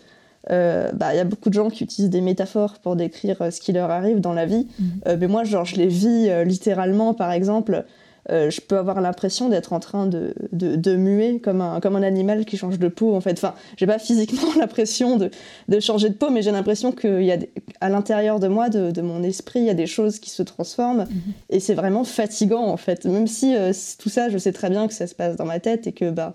[0.51, 3.51] euh, bah, il y a beaucoup de gens qui utilisent des métaphores pour décrire euh,
[3.51, 4.67] ce qui leur arrive dans la vie.
[4.79, 5.17] Mhm.
[5.19, 7.85] mais moi, genre, je les vis littéralement, par exemple.
[8.29, 12.45] Je peux avoir l'impression d'être en train de, de, muer comme un, comme un animal
[12.45, 13.33] qui change de peau, en fait.
[13.33, 15.31] Enfin, j'ai pas physiquement l'impression de,
[15.69, 17.39] de, changer de peau, mais j'ai l'impression qu'il y a
[17.81, 20.43] à l'intérieur de moi, de, de, mon esprit, il y a des choses qui se
[20.43, 21.07] transforment.
[21.11, 21.33] Mhm.
[21.51, 23.05] Et c'est vraiment fatigant, en fait.
[23.05, 23.55] Même si
[23.99, 26.11] tout ça, je sais très bien que ça se passe dans ma tête et que
[26.11, 26.35] bah,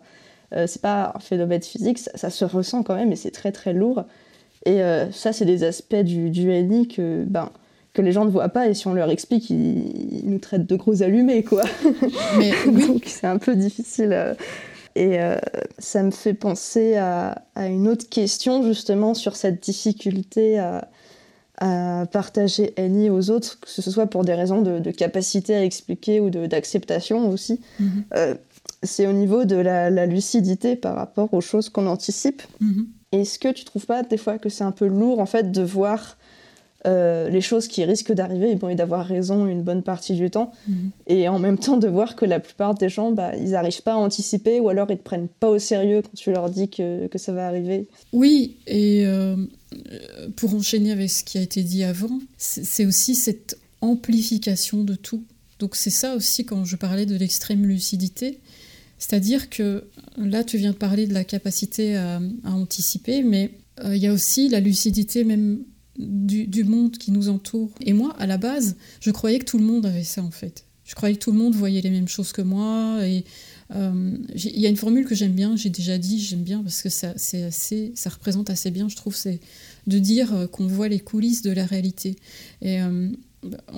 [0.56, 3.74] euh, c'est pas un phénomène physique, ça, se ressent quand même et c'est très très
[3.74, 4.06] lourd.
[4.66, 7.52] Et euh, ça, c'est des aspects du, du NI que, ben,
[7.94, 10.76] que les gens ne voient pas et si on leur explique, ils, nous traitent de
[10.76, 11.64] gros allumés, quoi.
[12.38, 12.52] Mais,
[12.88, 14.14] Donc c'est un peu difficile.
[14.14, 14.34] Euh.
[14.96, 15.18] Et
[15.78, 20.90] ça me fait penser à, à, une autre question justement sur cette difficulté à,
[21.58, 26.20] à partager NI aux autres, que ce soit pour des raisons de, capacité à expliquer
[26.20, 27.62] ou d'acceptation aussi.
[27.80, 28.36] Mm-hmm
[28.84, 32.42] c'est au niveau de la, lucidité par rapport aux choses qu'on anticipe.
[32.60, 32.88] Mhm.
[33.12, 35.64] Est-ce que tu trouves pas des fois que c'est un peu lourd en fait de
[35.64, 36.18] voir
[36.88, 40.92] euh, les choses qui risquent d'arriver et, d'avoir raison une bonne partie du temps mhm.
[41.08, 43.94] et en même temps de voir que la plupart des gens bah, ils n'arrivent pas
[43.94, 47.08] à anticiper ou alors ils te prennent pas au sérieux quand tu leur dis que,
[47.08, 49.36] que ça va arriver Oui, et euh,
[50.38, 55.24] pour enchaîner avec ce qui a été dit avant, c'est aussi cette amplification de tout.
[55.60, 58.40] Donc c'est ça aussi quand je parlais de l'extrême lucidité,
[59.00, 59.84] c'est-à-dire que
[60.18, 63.52] là, tu viens de parler de la capacité à, anticiper, mais
[63.84, 65.60] euh, il y a aussi la lucidité même
[66.00, 67.70] du, monde qui nous entoure.
[67.82, 70.66] Et moi, à la base, je croyais que tout le monde avait ça en fait.
[70.86, 73.24] Je croyais que tout le monde voyait les mêmes choses que moi et
[73.76, 76.90] Il y a une formule que j'aime bien, j'ai déjà dit, j'aime bien parce que
[76.90, 79.40] ça, assez, ça représente assez bien, je trouve, c'est
[79.86, 82.16] de dire qu'on voit les coulisses de la réalité.
[82.64, 82.80] Et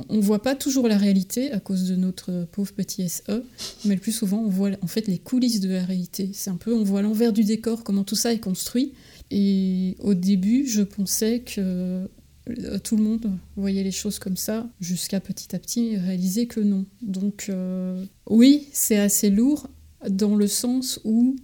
[0.09, 3.43] on ne voit pas toujours la réalité à cause de notre pauvre petit SE,
[3.86, 6.32] mais le plus souvent on voit en fait les coulisses de la réalité.
[6.34, 8.93] C'est un peu, on voit l'envers du décor, comment tout ça est construit.
[9.32, 12.07] Et au début, je pensais que
[12.49, 16.59] euh, tout le monde voyait les choses comme ça, jusqu'à petit à petit réaliser que
[16.59, 16.86] non.
[17.01, 19.69] Donc euh, oui, c'est assez lourd
[20.09, 21.38] dans le sens où,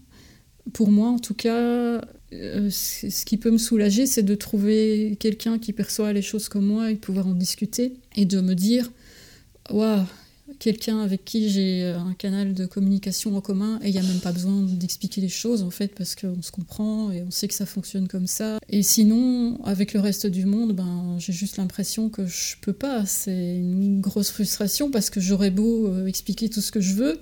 [0.73, 2.01] pour moi en tout cas,
[2.33, 6.65] euh, ce qui peut me soulager, c'est de trouver quelqu'un qui perçoit les choses comme
[6.65, 8.91] moi et pouvoir en discuter et de me dire,
[9.69, 10.03] waouh,
[10.60, 14.20] quelqu'un avec qui j'ai un canal de communication en commun et il n'y a même
[14.20, 17.53] pas besoin d'expliquer les choses en fait parce qu'on se comprend et on sait que
[17.53, 18.60] ça fonctionne comme ça.
[18.70, 23.05] Et sinon, avec le reste du monde, ben, j'ai juste l'impression que je peux pas.
[23.05, 27.20] C'est une grosse frustration parce que j'aurais beau euh, expliquer tout ce que je veux.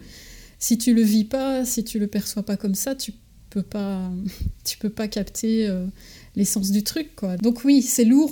[0.60, 3.14] Si tu le vis pas, si tu le perçois pas comme ça, tu
[3.50, 4.12] peux pas,
[4.64, 5.86] tu peux pas capter euh,
[6.36, 7.16] l'essence du truc.
[7.16, 7.38] Quoi.
[7.38, 8.32] Donc oui, c'est lourd,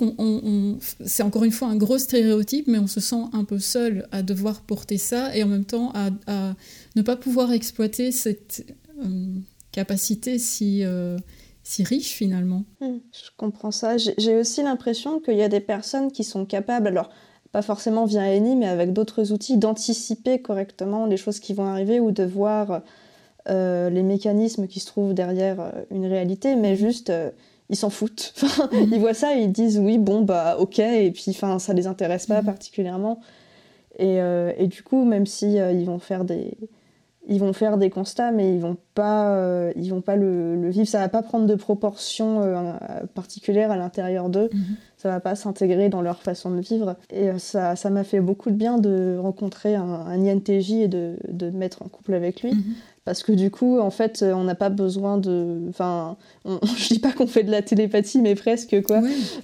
[1.04, 4.22] c'est encore une fois un gros stéréotype, mais on se sent un peu seul à
[4.22, 6.54] devoir porter ça et en même temps à,
[6.96, 8.64] ne pas pouvoir exploiter cette
[9.02, 9.26] euh,
[9.72, 11.18] capacité si, euh,
[11.62, 12.64] si riche finalement.
[12.80, 13.96] Hmm, je comprends ça.
[13.96, 17.10] J'ai aussi l'impression qu'il y a des personnes qui sont capables, alors
[17.52, 22.00] pas forcément via Eni, mais avec d'autres outils, d'anticiper correctement les choses qui vont arriver
[22.00, 22.82] ou de voir
[23.48, 27.12] euh, les mécanismes qui se trouvent derrière une réalité, mais juste
[27.70, 28.34] ils s'en foutent.
[28.72, 28.88] Mhm.
[28.92, 31.86] ils voient ça et ils disent oui, bon, bah ok, et puis enfin, ça les
[31.86, 32.46] intéresse pas mhm.
[32.46, 33.20] particulièrement.
[33.98, 36.56] Et, euh, et, du coup, même si euh, ils vont faire des
[37.26, 40.68] ils vont faire des constats, mais ils vont pas euh, ils vont pas le, le,
[40.68, 40.86] vivre.
[40.86, 42.76] Ça va pas prendre de proportions
[43.14, 44.50] particulières à l'intérieur d'eux.
[44.52, 44.76] Mhm.
[44.98, 46.96] Ça va pas s'intégrer dans leur façon de vivre.
[47.10, 51.16] Et ça ça m'a fait beaucoup de bien de rencontrer un, un INTJ et de,
[51.28, 52.52] de me mettre en couple avec lui
[53.04, 55.58] parce que du coup, en fait, euh, on n'a pas besoin de.
[55.68, 56.58] Enfin, on...
[56.76, 59.02] je dis pas qu'on fait de la télépathie, mais presque quoi.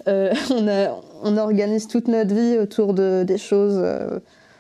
[0.09, 0.99] Euh, on, a...
[1.23, 4.19] on organise toute notre vie autour de des choses, euh,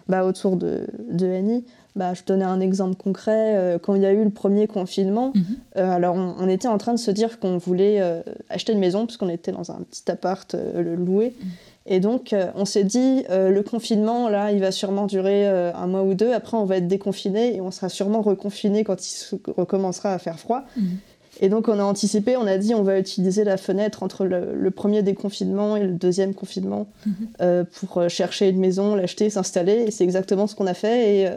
[0.08, 1.64] bah, autour de, de Annie.
[1.96, 3.78] Bah, je donnais un exemple concret.
[3.82, 5.56] quand il y a eu le premier confinement, mhm.
[5.74, 8.00] alors on, était en train de se dire qu'on voulait
[8.48, 11.34] acheter une maison, parce qu'on était dans un petit appart loué.
[11.40, 11.50] Mhm.
[11.86, 15.72] Et donc, euh, on s'est dit, euh, le confinement, là, il va sûrement durer euh,
[15.74, 16.32] un mois ou deux.
[16.32, 20.38] Après, on va être déconfiné et on sera sûrement reconfiné quand il recommencera à faire
[20.38, 20.64] froid.
[20.76, 20.98] Mhm.
[21.40, 24.70] Et donc, on a anticipé, on a dit, on va utiliser la fenêtre entre le,
[24.70, 27.64] premier déconfinement et le deuxième confinement mhm.
[27.64, 29.84] pour chercher une maison, l'acheter, s'installer.
[29.86, 31.16] Et c'est exactement ce qu'on a fait.
[31.16, 31.28] Et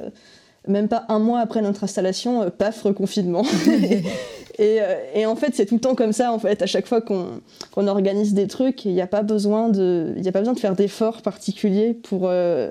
[0.67, 3.45] même pas un mois après notre installation, paf, reconfinement.
[4.59, 7.01] Euh, et, en fait, c'est tout le temps comme ça, en fait, à chaque fois
[7.01, 10.75] qu'on organise des trucs, il n'y a pas besoin de, a pas besoin de faire
[10.75, 12.69] d'efforts particuliers pour, euh,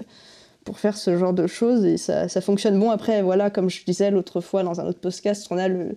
[0.65, 2.79] pour faire ce genre de choses, et ça, ça, fonctionne.
[2.79, 5.97] Bon, après, voilà, comme je disais l'autre fois dans un autre podcast, on a le,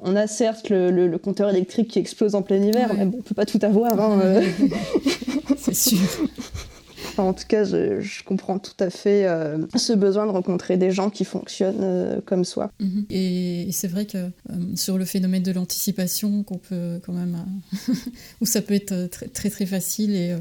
[0.00, 3.22] on a certes le, le, compteur électrique qui explose en plein hiver, mais bon, on
[3.22, 3.98] peut pas tout avoir.
[3.98, 4.42] Hein, euh.
[5.56, 5.98] c'est sûr
[7.18, 11.10] en tout cas, je, comprends tout à fait euh, ce besoin de rencontrer des gens
[11.10, 12.70] qui fonctionnent euh, comme soi.
[12.80, 13.06] Mhm.
[13.10, 14.30] Et, c'est vrai que euh,
[14.76, 17.36] sur le phénomène de l'anticipation, qu'on peut quand même,
[18.40, 20.36] où ça peut être très très, très facile et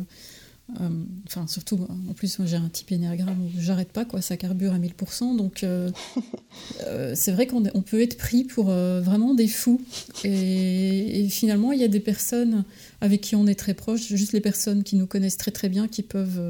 [1.27, 4.73] enfin, surtout, en plus, moi j'ai un type énéagramme où j'arrête pas, quoi, ça carbure
[4.73, 5.35] à 1000%.
[5.37, 5.91] Donc, euh,
[6.87, 9.81] euh, c'est vrai qu'on on peut être pris pour vraiment des fous.
[10.23, 12.63] Et, finalement, il y a des personnes
[13.01, 15.87] avec qui on est très proche, juste les personnes qui nous connaissent très très bien,
[15.87, 16.41] qui peuvent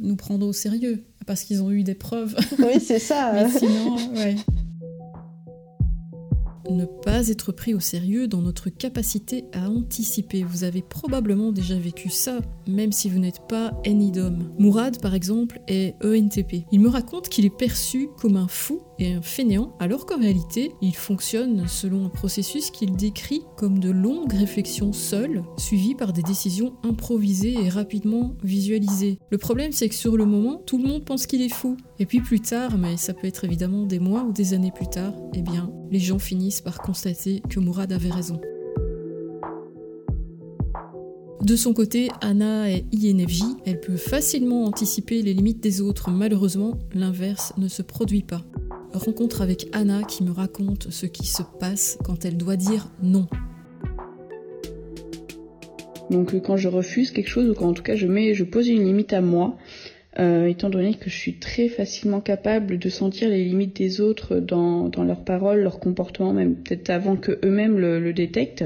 [0.00, 2.36] nous prendre au sérieux parce qu'ils ont eu des preuves.
[2.58, 3.32] Oui, c'est ça.
[3.34, 4.36] Mais sinon, ouais
[6.70, 10.42] ne pas être pris au sérieux dans notre capacité à anticiper.
[10.42, 14.50] Vous avez probablement déjà vécu ça, même si vous n'êtes pas Enidom.
[14.58, 16.64] Mourad, par exemple, est ENTP.
[16.72, 20.72] Il me raconte qu'il est perçu comme un fou et un fainéant, alors qu'en réalité,
[20.82, 26.22] il fonctionne selon un processus qu'il décrit comme de longues réflexions seules, suivies par des
[26.22, 29.18] décisions improvisées et rapidement visualisées.
[29.30, 31.76] Le problème, c'est que sur le moment, tout le monde pense qu'il est fou.
[31.98, 34.88] Et puis plus tard, mais ça peut être évidemment des mois ou des années plus
[34.88, 38.40] tard, eh bien, les gens finissent par constater que Mourad avait raison.
[41.42, 46.10] De son côté, Anna est INFJ, elle peut facilement anticiper les limites des autres.
[46.10, 48.42] Malheureusement, l'inverse ne se produit pas
[48.92, 53.26] rencontre avec Anna qui me raconte ce qui se passe quand elle doit dire non.
[56.10, 58.44] Donc euh, quand je refuse quelque chose ou quand en tout cas je mets, je
[58.44, 59.56] pose une limite à moi,
[60.18, 64.36] euh, étant donné que je suis très facilement capable de sentir les limites des autres
[64.36, 68.64] dans, dans leurs paroles, leurs comportements, même peut-être avant que eux-mêmes le, détectent.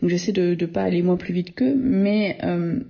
[0.00, 2.80] Donc j'essaie de ne pas aller moins plus vite qu'eux, mais euh,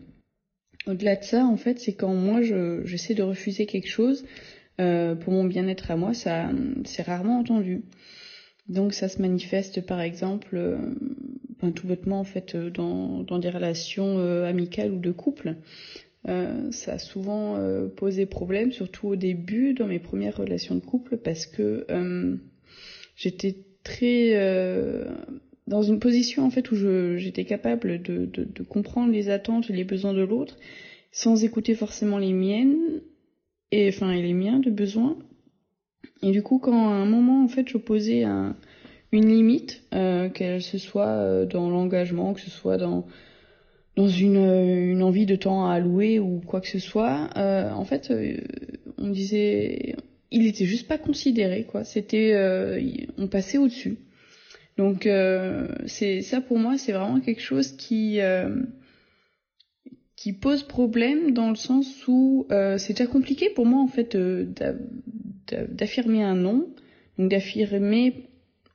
[0.86, 2.40] au-delà de ça, en fait, c'est quand moi
[2.84, 4.24] j'essaie de refuser quelque chose,
[4.80, 6.50] euh, pour mon bien-être à moi, ça
[6.84, 7.82] c'est rarement entendu.
[8.68, 10.78] Donc ça se manifeste par exemple, euh,
[11.60, 15.56] ben, tout bêtement en fait, euh, dans, dans des relations amicales ou de couple.
[16.24, 17.58] ça a souvent
[17.96, 21.86] posé problème, surtout au début dans mes premières relations de couple, parce que
[23.16, 24.34] j'étais très
[25.66, 26.76] dans une position en fait où
[27.16, 30.58] j'étais capable de, de, de, comprendre les attentes et les besoins de l'autre
[31.12, 33.00] sans écouter forcément les miennes
[33.72, 35.16] et enfin et les miens de besoin.
[36.22, 38.56] Et du coup quand à un moment en fait j'opposais un,
[39.12, 43.06] une limite euh, qu'elle se soit euh, dans l'engagement que ce soit dans
[43.96, 47.84] dans une, une envie de temps à allouer ou quoi que ce soit euh, en
[47.84, 48.36] fait euh,
[48.98, 49.96] on disait
[50.30, 51.82] il était juste pas considéré quoi.
[51.84, 52.80] C'était euh,
[53.18, 53.98] on passait au dessus
[54.76, 58.48] donc euh, c'est ça pour moi c'est vraiment quelque chose qui euh,
[60.20, 64.14] qui pose problème dans le sens où euh, c'est déjà compliqué pour moi en fait
[65.70, 66.68] d'affirmer un non,
[67.16, 68.28] donc d'affirmer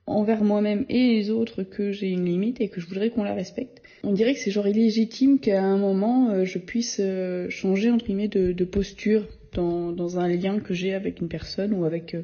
[0.06, 3.34] envers moi-même et les autres que j'ai une limite et que je voudrais qu'on la
[3.34, 3.80] respecte.
[4.02, 7.00] On dirait que c'est genre illégitime qu'à un moment je puisse
[7.48, 12.16] changer entre guillemets de, posture dans, un lien que j'ai avec une personne ou avec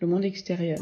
[0.00, 0.78] le monde extérieur.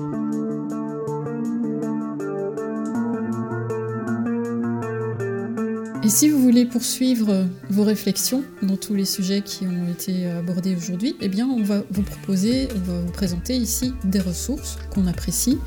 [6.05, 10.75] Et si vous voulez poursuivre vos réflexions dans tous les sujets qui ont été abordés
[10.75, 15.07] aujourd'hui, eh bien on va vous proposer, on va vous présenter ici des ressources qu'on
[15.07, 15.59] apprécie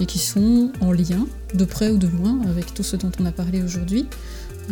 [0.00, 3.24] et qui sont en lien, de près ou de loin, avec tout ce dont on
[3.24, 4.06] a parlé aujourd'hui.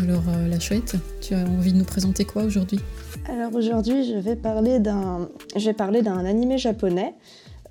[0.02, 2.80] Alors euh, la chouette, tu as envie de nous présenter quoi aujourd'hui?
[3.28, 5.28] Alors aujourd'hui je vais parler d'un
[6.24, 7.14] animé japonais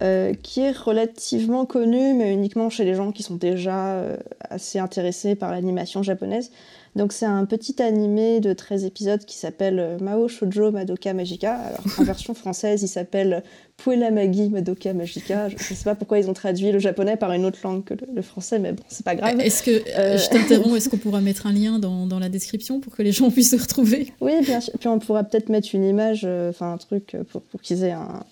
[0.02, 4.18] euh, qui est relativement connu, mais uniquement chez les gens qui sont déjà euh,
[4.50, 6.50] assez intéressés par l'animation japonaise.
[6.96, 11.56] Donc c'est un petit animé de 13 épisodes qui s'appelle euh, Mao Shoujo Madoka Magica.
[11.56, 13.44] Alors en version française, il s'appelle
[13.78, 15.48] Puella Magi Madoka Magica.
[15.48, 17.94] Je ne sais pas pourquoi ils ont traduit le japonais par une autre langue que
[18.14, 19.40] le français, mais bon, c'est pas grave.
[19.40, 20.18] Est-ce que, euh...
[20.18, 23.14] je t'interromps, est-ce qu'on pourra mettre un lien dans, dans, la description pour que les
[23.14, 24.12] gens puissent se retrouver?
[24.20, 24.74] Oui, bien sûr.
[24.78, 27.92] Puis on pourra peut-être mettre une image, euh, enfin un truc pour, pour qu'ils aient
[27.92, 28.24] un,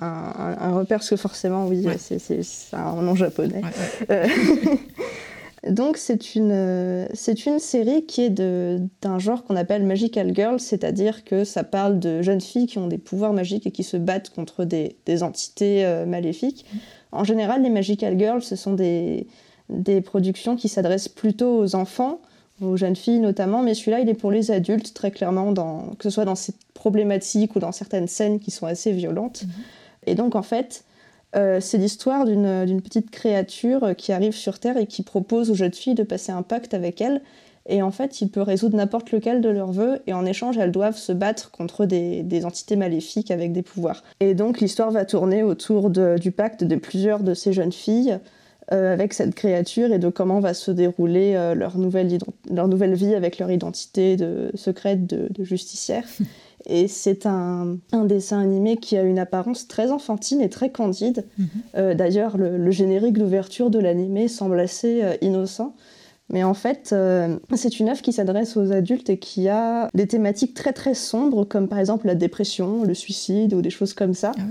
[0.00, 1.98] un, un, repère, parce que forcément, oui, ouais.
[1.98, 2.40] c'est
[2.72, 3.60] un nom japonais.
[4.08, 4.28] Ouais, ouais.
[5.66, 11.24] Donc c'est une, c'est une série qui est d'un genre qu'on appelle Magical Girl, c'est-à-dire
[11.24, 14.30] que ça parle de jeunes filles qui ont des pouvoirs magiques et qui se battent
[14.30, 16.64] contre des, des entités euh, maléfiques.
[17.10, 19.26] En général, les Magical Girls, ce sont des,
[19.68, 22.20] des productions qui s'adressent plutôt aux enfants,
[22.60, 26.04] aux jeunes filles notamment, mais celui-là, il est pour les adultes, très clairement, dans, que
[26.04, 29.44] ce soit dans ces problématiques ou dans certaines scènes qui sont assez violentes.
[29.44, 29.50] Mmh.
[30.06, 30.84] Et donc, en fait,
[31.36, 35.74] euh, c'est l'histoire d'une petite créature qui arrive sur Terre et qui propose aux jeunes
[35.74, 37.22] filles de passer un pacte avec elle.
[37.68, 40.72] Et en fait, il peut résoudre n'importe lequel de leurs vœux, et en échange, elles
[40.72, 44.02] doivent se battre contre des, entités maléfiques avec des pouvoirs.
[44.20, 48.18] Et donc, l'histoire va tourner autour du pacte de plusieurs de ces jeunes filles
[48.72, 52.18] euh, avec cette créature et de comment va se dérouler euh, leur, nouvelle
[52.50, 56.04] leur nouvelle vie avec leur identité de, secrète de, de justicière.
[56.68, 61.24] Et c'est un, un, dessin animé qui a une apparence très enfantine et très candide.
[61.38, 61.48] Mm -hmm.
[61.76, 65.74] euh, D'ailleurs, le, le, générique d'ouverture de l'animé semble assez euh, innocent.
[66.30, 70.06] Mais en fait, euh, c'est une œuvre qui s'adresse aux adultes et qui a des
[70.06, 74.14] thématiques très très sombres, comme par exemple la dépression, le suicide ou des choses comme
[74.14, 74.32] ça.
[74.36, 74.42] Ah.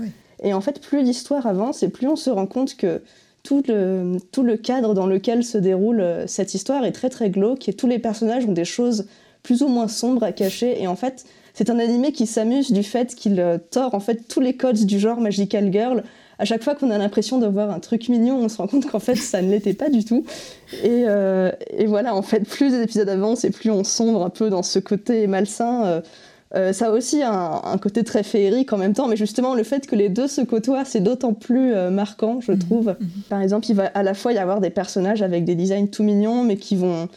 [0.42, 3.00] Et en fait, plus l'histoire avance et plus on se rend compte que
[3.44, 7.68] tout le, tout le cadre dans lequel se déroule cette histoire est très très glauque
[7.68, 9.06] et tous les personnages ont des choses
[9.48, 10.82] plus ou moins sombres à cacher.
[10.82, 11.24] Et en fait,
[11.54, 14.84] c'est un animé qui s'amuse du fait qu'il euh, tord en fait tous les codes
[14.84, 16.04] du genre Magical Girl.
[16.38, 18.84] À chaque fois qu'on a l'impression de voir un truc mignon, on se rend compte
[18.86, 20.26] qu'en fait ça ne l'était pas du tout.
[20.84, 24.28] Et, euh, et, voilà, en fait, plus les épisodes avancent et plus on sombre un
[24.28, 26.02] peu dans ce côté malsain.
[26.54, 29.62] Euh, ça a aussi un, un, côté très féerique en même temps, mais justement le
[29.64, 32.96] fait que les deux se côtoient, c'est d'autant plus euh, marquant, je mmh, trouve.
[32.98, 33.06] Mmh.
[33.28, 36.02] Par exemple, il va à la fois y avoir des personnages avec des designs tout
[36.02, 37.08] mignons, mais qui vont,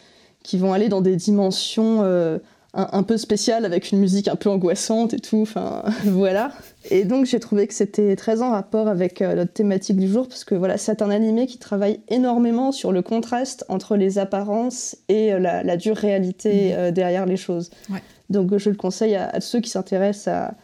[0.42, 2.38] qui vont aller dans des dimensions euh,
[2.74, 5.42] un, un, peu spécial avec une musique un peu angoissante et tout.
[5.42, 6.52] Enfin, voilà.
[6.90, 10.28] Et donc j'ai trouvé que c'était très en rapport avec euh, notre thématique du jour
[10.28, 14.96] parce que voilà, c'est un animé qui travaille énormément sur le contraste entre les apparences
[15.08, 16.78] et euh, la, la, dure réalité mmh.
[16.78, 17.70] euh, derrière les choses.
[17.90, 18.02] Ouais.
[18.30, 20.54] Donc je le conseille à, à ceux qui s'intéressent à,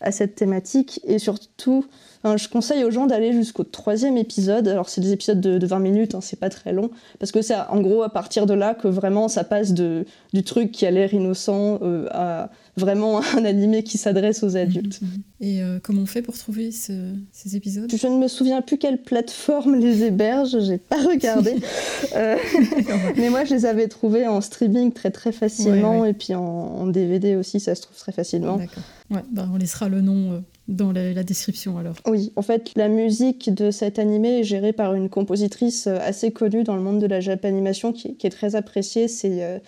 [0.00, 1.84] à, cette thématique et surtout
[2.24, 4.68] je conseille aux gens d'aller jusqu'au troisième épisode.
[4.68, 6.90] Alors, c'est des épisodes de, de 20 minutes, hein, c'est pas très long.
[7.18, 10.42] Parce que c'est en gros à partir de là que vraiment ça passe de, du
[10.42, 15.02] truc qui a l'air innocent euh, à vraiment un animé qui s'adresse aux adultes.
[15.02, 15.22] Mmh, mmh.
[15.40, 16.92] Et euh, comment on fait pour trouver ce,
[17.32, 17.92] ces épisodes?
[17.94, 21.56] Je ne me souviens plus quelle plateforme les héberge, j'ai pas regardé.
[22.16, 22.36] euh,
[23.16, 26.10] mais moi, je les avais trouvés en streaming très très facilement ouais, ouais.
[26.10, 28.56] et puis en, en, DVD aussi, ça se trouve très facilement.
[28.56, 28.82] D'accord.
[29.10, 30.32] Ouais, bah, on laissera le nom.
[30.32, 31.96] Euh dans la, description alors.
[32.06, 36.62] Oui, en fait, la musique de cet animé est gérée par une compositrice assez connue
[36.62, 39.58] dans le monde de la japanimation qui, qui est très appréciée, c'est euh,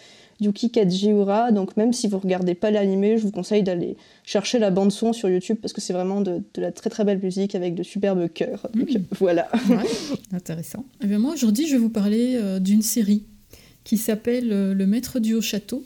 [0.41, 1.53] Yuki Kajiura.
[1.53, 5.13] Donc même si vous regardez pas l'animé, je vous conseille d'aller chercher la bande son
[5.13, 8.29] sur YouTube parce que c'est vraiment de, la très très belle musique avec de superbes
[8.33, 8.69] chœurs.
[8.75, 8.99] Donc mmh.
[9.19, 9.49] voilà.
[10.33, 10.85] intéressant.
[11.01, 13.25] Et eh bien moi aujourd'hui, je vais vous parler euh, d'une série
[13.85, 15.85] qui s'appelle Le Maître du Haut Château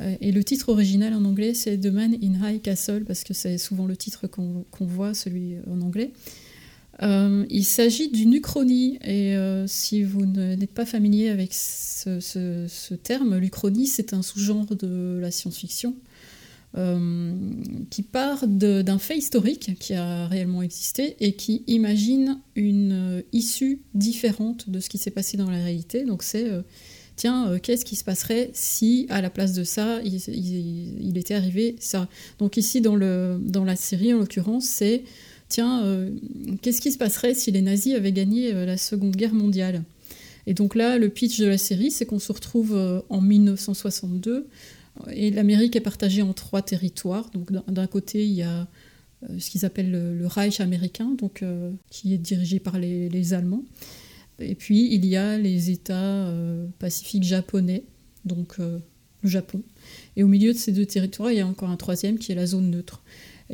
[0.00, 3.34] euh, et le titre original en anglais, c'est The Man in High Castle, parce que
[3.34, 6.12] c'est souvent le titre qu'on voit, celui en anglais.
[7.02, 13.36] Euh, il s'agit d'une uchronie, et euh, si vous n'êtes pas familier avec ce, terme,
[13.36, 15.94] l'uchronie, c'est un sous-genre de la science-fiction
[17.88, 24.68] qui part d'un fait historique qui a réellement existé et qui imagine une issue différente
[24.68, 26.04] de ce qui s'est passé dans la réalité.
[26.04, 26.50] Donc c'est
[27.16, 31.76] tiens, euh, qu'est-ce qui se passerait si, à la place de ça, il, était arrivé
[31.78, 32.08] ça?
[32.38, 35.04] Donc ici, dans la série, en l'occurrence, c'est,
[35.54, 36.10] tiens, euh,
[36.62, 39.82] qu'est-ce qui se passerait si les nazis avaient gagné euh, la Seconde Guerre mondiale?
[40.46, 44.46] Et donc là, le pitch de la série, c'est qu'on se retrouve en 1962,
[45.10, 47.30] et l'Amérique est partagée en trois territoires.
[47.32, 48.68] Donc d'un côté, il y a
[49.38, 51.42] ce qu'ils appellent le, Reich américain, donc,
[51.88, 53.64] qui est dirigé par les, Allemands.
[54.38, 57.84] Et puis il y a les États euh, pacifiques japonais,
[58.24, 58.78] donc euh,
[59.22, 59.62] le Japon.
[60.16, 62.34] Et au milieu de ces deux territoires, il y a encore un troisième qui est
[62.34, 63.02] la zone neutre.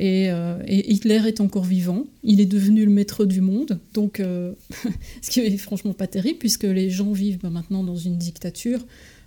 [0.00, 4.20] Et, euh, Hitler est encore vivant, il est devenu le maître du monde, donc
[5.22, 8.80] ce qui est franchement pas terrible puisque les gens vivent maintenant dans une dictature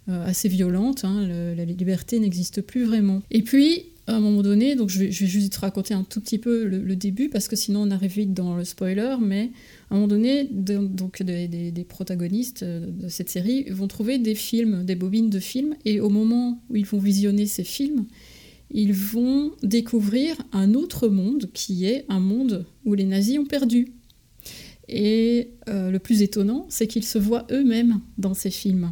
[0.08, 3.22] assez violente, hein, la liberté n'existe plus vraiment.
[3.32, 6.38] Et puis à un moment donné, donc je vais, juste te raconter un tout petit
[6.38, 9.52] peu le, début parce que sinon on arrive vite dans le spoiler, mais
[9.90, 14.84] à un moment donné, donc des, protagonistes euh, de cette série vont trouver des films,
[14.84, 18.06] des bobines de films, et au moment où ils vont visionner ces films,
[18.74, 23.94] ils vont découvrir un autre monde qui est un monde où les nazis ont perdu.
[24.90, 28.92] Et euh, le plus étonnant, c'est qu'ils se voient eux-mêmes dans ces films.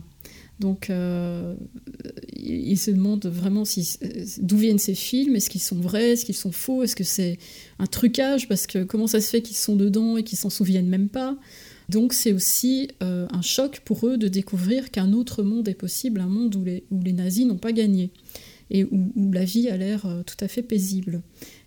[0.60, 1.56] Donc, euh,
[2.34, 3.98] il se demande vraiment si,
[4.40, 7.40] d'où viennent ces films, est-ce qu'ils sont vrais, est-ce qu'ils sont faux, est-ce que c'est
[7.80, 10.88] un trucage, parce que comment ça se fait qu'ils sont dedans et qu'ils s'en souviennent
[10.88, 11.36] même pas.
[11.90, 16.22] Donc c'est aussi euh, un choc pour eux de découvrir qu'un autre monde est possible,
[16.22, 18.12] un monde où les nazis n'ont pas gagné
[18.72, 21.22] et où, la vie a l'air euh, tout à fait paisible.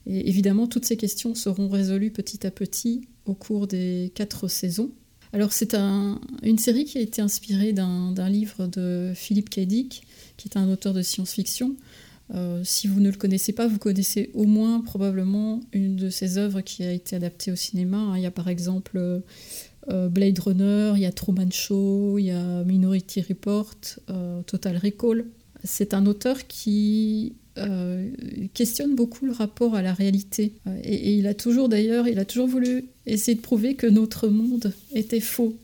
[0.07, 4.90] Et évidemment, toutes ces questions seront résolues petit à petit au cours des quatre saisons.
[5.32, 9.61] Alors c'est une série qui a été inspirée d'un livre de Philippe K.
[9.61, 10.02] Dick,
[10.36, 11.74] qui est un auteur de science-fiction.
[12.32, 16.38] Euh, si vous ne le connaissez pas, vous connaissez au moins probablement une de ses
[16.38, 18.12] œuvres qui a été adaptée au cinéma.
[18.14, 22.30] Il y a par exemple euh, Blade Runner, il y a Truman Show, il y
[22.30, 23.74] a Minority Report,
[24.46, 25.26] Total Recall.
[25.64, 28.10] C'est un auteur qui euh,
[28.52, 30.52] questionne beaucoup le rapport à la réalité.
[30.66, 34.28] Euh, et, il a toujours d'ailleurs, il a toujours voulu essayer de prouver que notre
[34.28, 35.54] monde était faux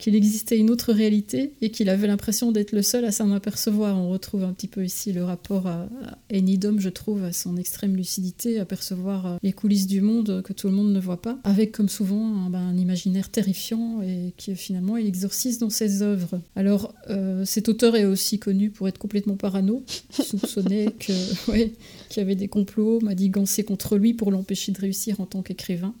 [0.00, 3.96] qu'il existait une autre réalité et qu'il avait l'impression d'être le seul à s'en apercevoir.
[3.96, 5.88] On retrouve un petit peu ici le rapport à,
[6.32, 10.52] Enidom, je trouve, à son extrême lucidité, à percevoir euh, les coulisses du monde que
[10.52, 14.56] tout le monde ne voit pas, avec comme souvent un, ben, imaginaire terrifiant et qui
[14.56, 16.40] finalement il exorcise dans ses œuvres.
[16.56, 21.12] Alors euh, cet auteur est aussi connu pour être complètement parano, soupçonné que,
[21.52, 25.26] qu'il y avait des complots m'a dit gancés contre lui pour l'empêcher de réussir en
[25.26, 25.94] tant qu'écrivain.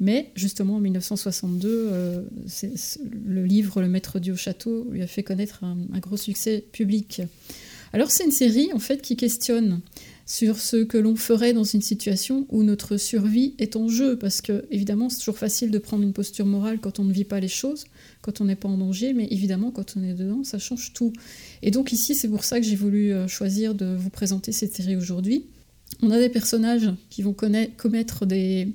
[0.00, 2.22] Mais justement, en 1962, euh,
[3.26, 7.22] le livre Le Maître du Haut Château lui a fait connaître un, gros succès public.
[7.92, 9.80] Alors c'est une série en fait qui questionne
[10.26, 14.42] sur ce que l'on ferait dans une situation où notre survie est en jeu, parce
[14.42, 17.40] que évidemment c'est toujours facile de prendre une posture morale quand on ne vit pas
[17.40, 17.86] les choses,
[18.20, 21.14] quand on n'est pas en danger, mais évidemment quand on est dedans, ça change tout.
[21.62, 24.74] Et donc ici c'est pour ça que j'ai voulu euh, choisir de vous présenter cette
[24.74, 25.46] série aujourd'hui.
[26.02, 28.68] On a des personnages qui vont commettre des,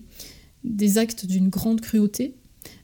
[0.63, 2.33] des actes d'une grande cruauté.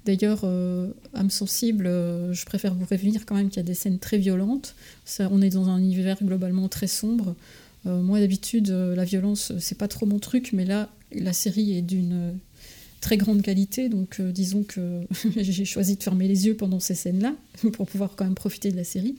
[0.06, 3.74] D'ailleurs, euh, âme sensible, euh, je préfère vous prévenir quand même qu'il y a des
[3.74, 4.76] scènes très violentes.
[5.20, 7.36] on est dans un univers globalement très sombre.
[7.86, 11.82] Euh, moi, d'habitude, la violence, c'est pas trop mon truc, mais là, la série est
[11.82, 12.38] d'une
[13.02, 15.02] très grande qualité, donc disons que
[15.38, 17.34] j'ai choisi de fermer les yeux pendant ces scènes-là
[17.74, 19.16] pour pouvoir quand même profiter de la série.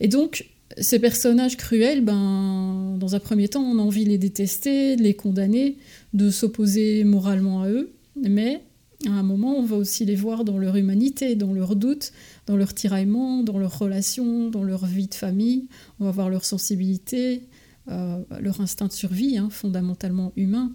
[0.00, 0.46] Et donc,
[0.76, 5.02] ces personnages cruels, ben, dans un premier temps, on a envie de les détester, de
[5.02, 5.78] les condamner,
[6.12, 8.62] de s'opposer moralement à eux, mais
[9.06, 12.12] à un moment, on va aussi les voir dans leur humanité, dans leurs doutes,
[12.46, 15.68] dans leur tiraillement, dans leurs relations, dans leur vie de famille.
[16.00, 17.42] On va voir leur sensibilité,
[17.88, 20.72] euh, leur instinct de survie, hein, fondamentalement humain.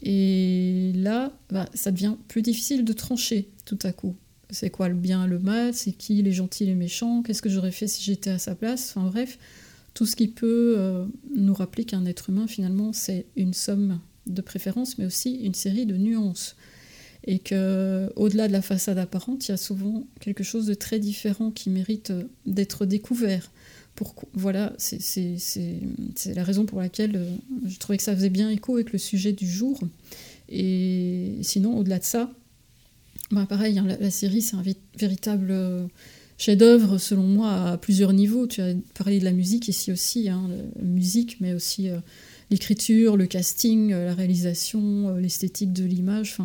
[0.00, 4.14] Et là, bah, ça devient plus difficile de trancher tout à coup.
[4.50, 5.74] C'est quoi le bien, le mal?
[5.74, 7.22] C'est qui les gentils, les méchants?
[7.22, 8.94] Qu'est-ce que j'aurais fait si j'étais à sa place?
[8.96, 9.38] Enfin bref,
[9.94, 14.40] tout ce qui peut euh, nous rappeler qu'un être humain, finalement, c'est une somme de
[14.42, 16.56] préférence, mais aussi une série de nuances.
[17.24, 21.00] Et que, au-delà de la façade apparente, il y a souvent quelque chose de très
[21.00, 23.50] différent qui mérite euh, d'être découvert.
[23.96, 25.38] Pour, voilà, c'est
[26.34, 27.30] la raison pour laquelle euh,
[27.66, 29.80] je trouvais que ça faisait bien écho avec le sujet du jour.
[30.48, 32.30] Et sinon, au-delà de ça,
[33.30, 34.64] bah pareil, hein, la, série, c'est un
[34.96, 35.86] véritable euh,
[36.38, 38.46] chef-d'œuvre, selon moi, à plusieurs niveaux.
[38.46, 41.88] Tu as parlé de la musique ici aussi, hein, la musique, mais aussi
[42.50, 46.36] l'écriture, le casting, la réalisation, l'esthétique de l'image.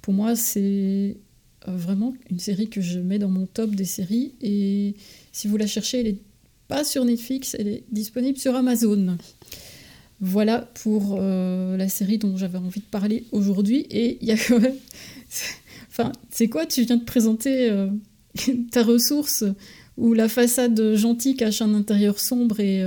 [0.00, 1.16] Pour moi, c'est
[1.68, 4.34] euh, vraiment une série que je mets dans mon top des séries.
[4.40, 4.94] Et
[5.30, 6.18] si vous la cherchez, elle n'est
[6.66, 9.16] pas sur Netflix, elle est disponible sur Amazon.
[10.20, 13.86] Voilà pour euh, la série dont j'avais envie de parler aujourd'hui.
[13.90, 14.74] Et il y a quand même.
[15.92, 17.88] Enfin, c'est quoi Tu viens de présenter euh,
[18.72, 19.44] ta ressource
[19.96, 22.82] où la façade gentille cache un intérieur sombre et,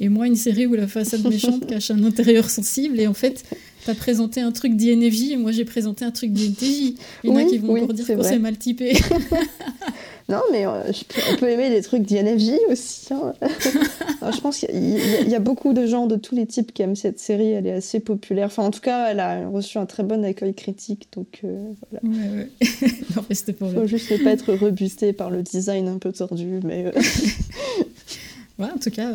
[0.00, 2.98] et moi une série où la façade méchante cache un intérieur sensible.
[2.98, 3.44] Et en fait,
[3.84, 6.94] T'as présenté un truc d'INFJ et moi j'ai présenté un truc d'INTJ.
[7.24, 8.92] Il y en a qui vont pour dire que c'est mal typé.
[10.32, 10.90] non, mais euh,
[11.30, 13.12] on peut aimer des trucs d'INFJ aussi.
[13.12, 13.34] Hein.
[13.42, 17.18] je pense qu'il y, a beaucoup de gens de tous les types qui aiment cette
[17.18, 17.50] série.
[17.50, 18.46] Elle est assez populaire.
[18.46, 21.08] Enfin, en tout cas, elle a reçu un très bon accueil critique.
[21.14, 22.16] Donc euh, voilà.
[22.16, 22.88] Ouais, ouais.
[23.14, 23.22] non,
[23.58, 26.60] pour Faut juste ne pas être rebusté par le design un peu tordu.
[26.64, 26.92] Mais euh.
[28.58, 29.12] ouais, en tout cas.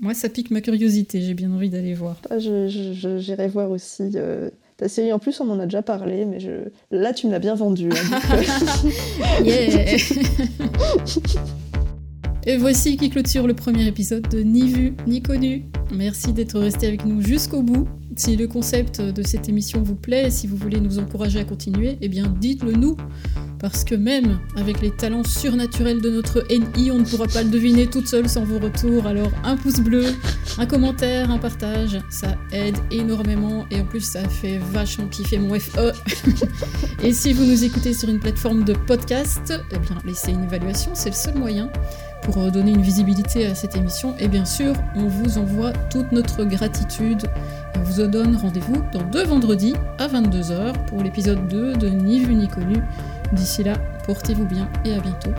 [0.00, 2.16] Moi, ça pique ma curiosité, j'ai bien envie d'aller voir.
[2.30, 4.48] Ah, j'irai voir aussi euh,
[4.80, 5.12] ta série.
[5.12, 6.50] En plus, on en a déjà parlé, mais je...
[6.90, 7.90] là, tu me l'as bien vendue.
[7.92, 8.18] Hein,
[9.44, 9.96] yeah
[12.46, 15.66] Et voici qui clôture le premier épisode de Ni vu ni connu.
[15.94, 17.86] Merci d'être resté avec nous jusqu'au bout.
[18.16, 21.98] Si le concept de cette émission vous plaît, si vous voulez nous encourager à continuer,
[22.00, 22.96] eh bien dites-le nous.
[23.58, 27.50] Parce que même avec les talents surnaturels de notre NI, on ne pourra pas le
[27.50, 29.06] deviner toute seule sans vos retours.
[29.06, 30.06] Alors un pouce bleu,
[30.56, 35.60] un commentaire, un partage, ça aide énormément et en plus ça fait vachement kiffer mon
[35.60, 35.92] FE.
[37.02, 40.92] et si vous nous écoutez sur une plateforme de podcast, eh bien laissez une évaluation,
[40.94, 41.70] c'est le seul moyen
[42.22, 44.14] pour donner une visibilité à cette émission.
[44.18, 47.26] Et bien sûr, on vous envoie toute notre gratitude.
[47.76, 52.34] On vous donne rendez-vous dans deux vendredis à 22h pour l'épisode 2 de Ni vu
[52.34, 52.82] ni connu.
[53.32, 53.74] D'ici là,
[54.06, 55.32] portez-vous bien et à bientôt.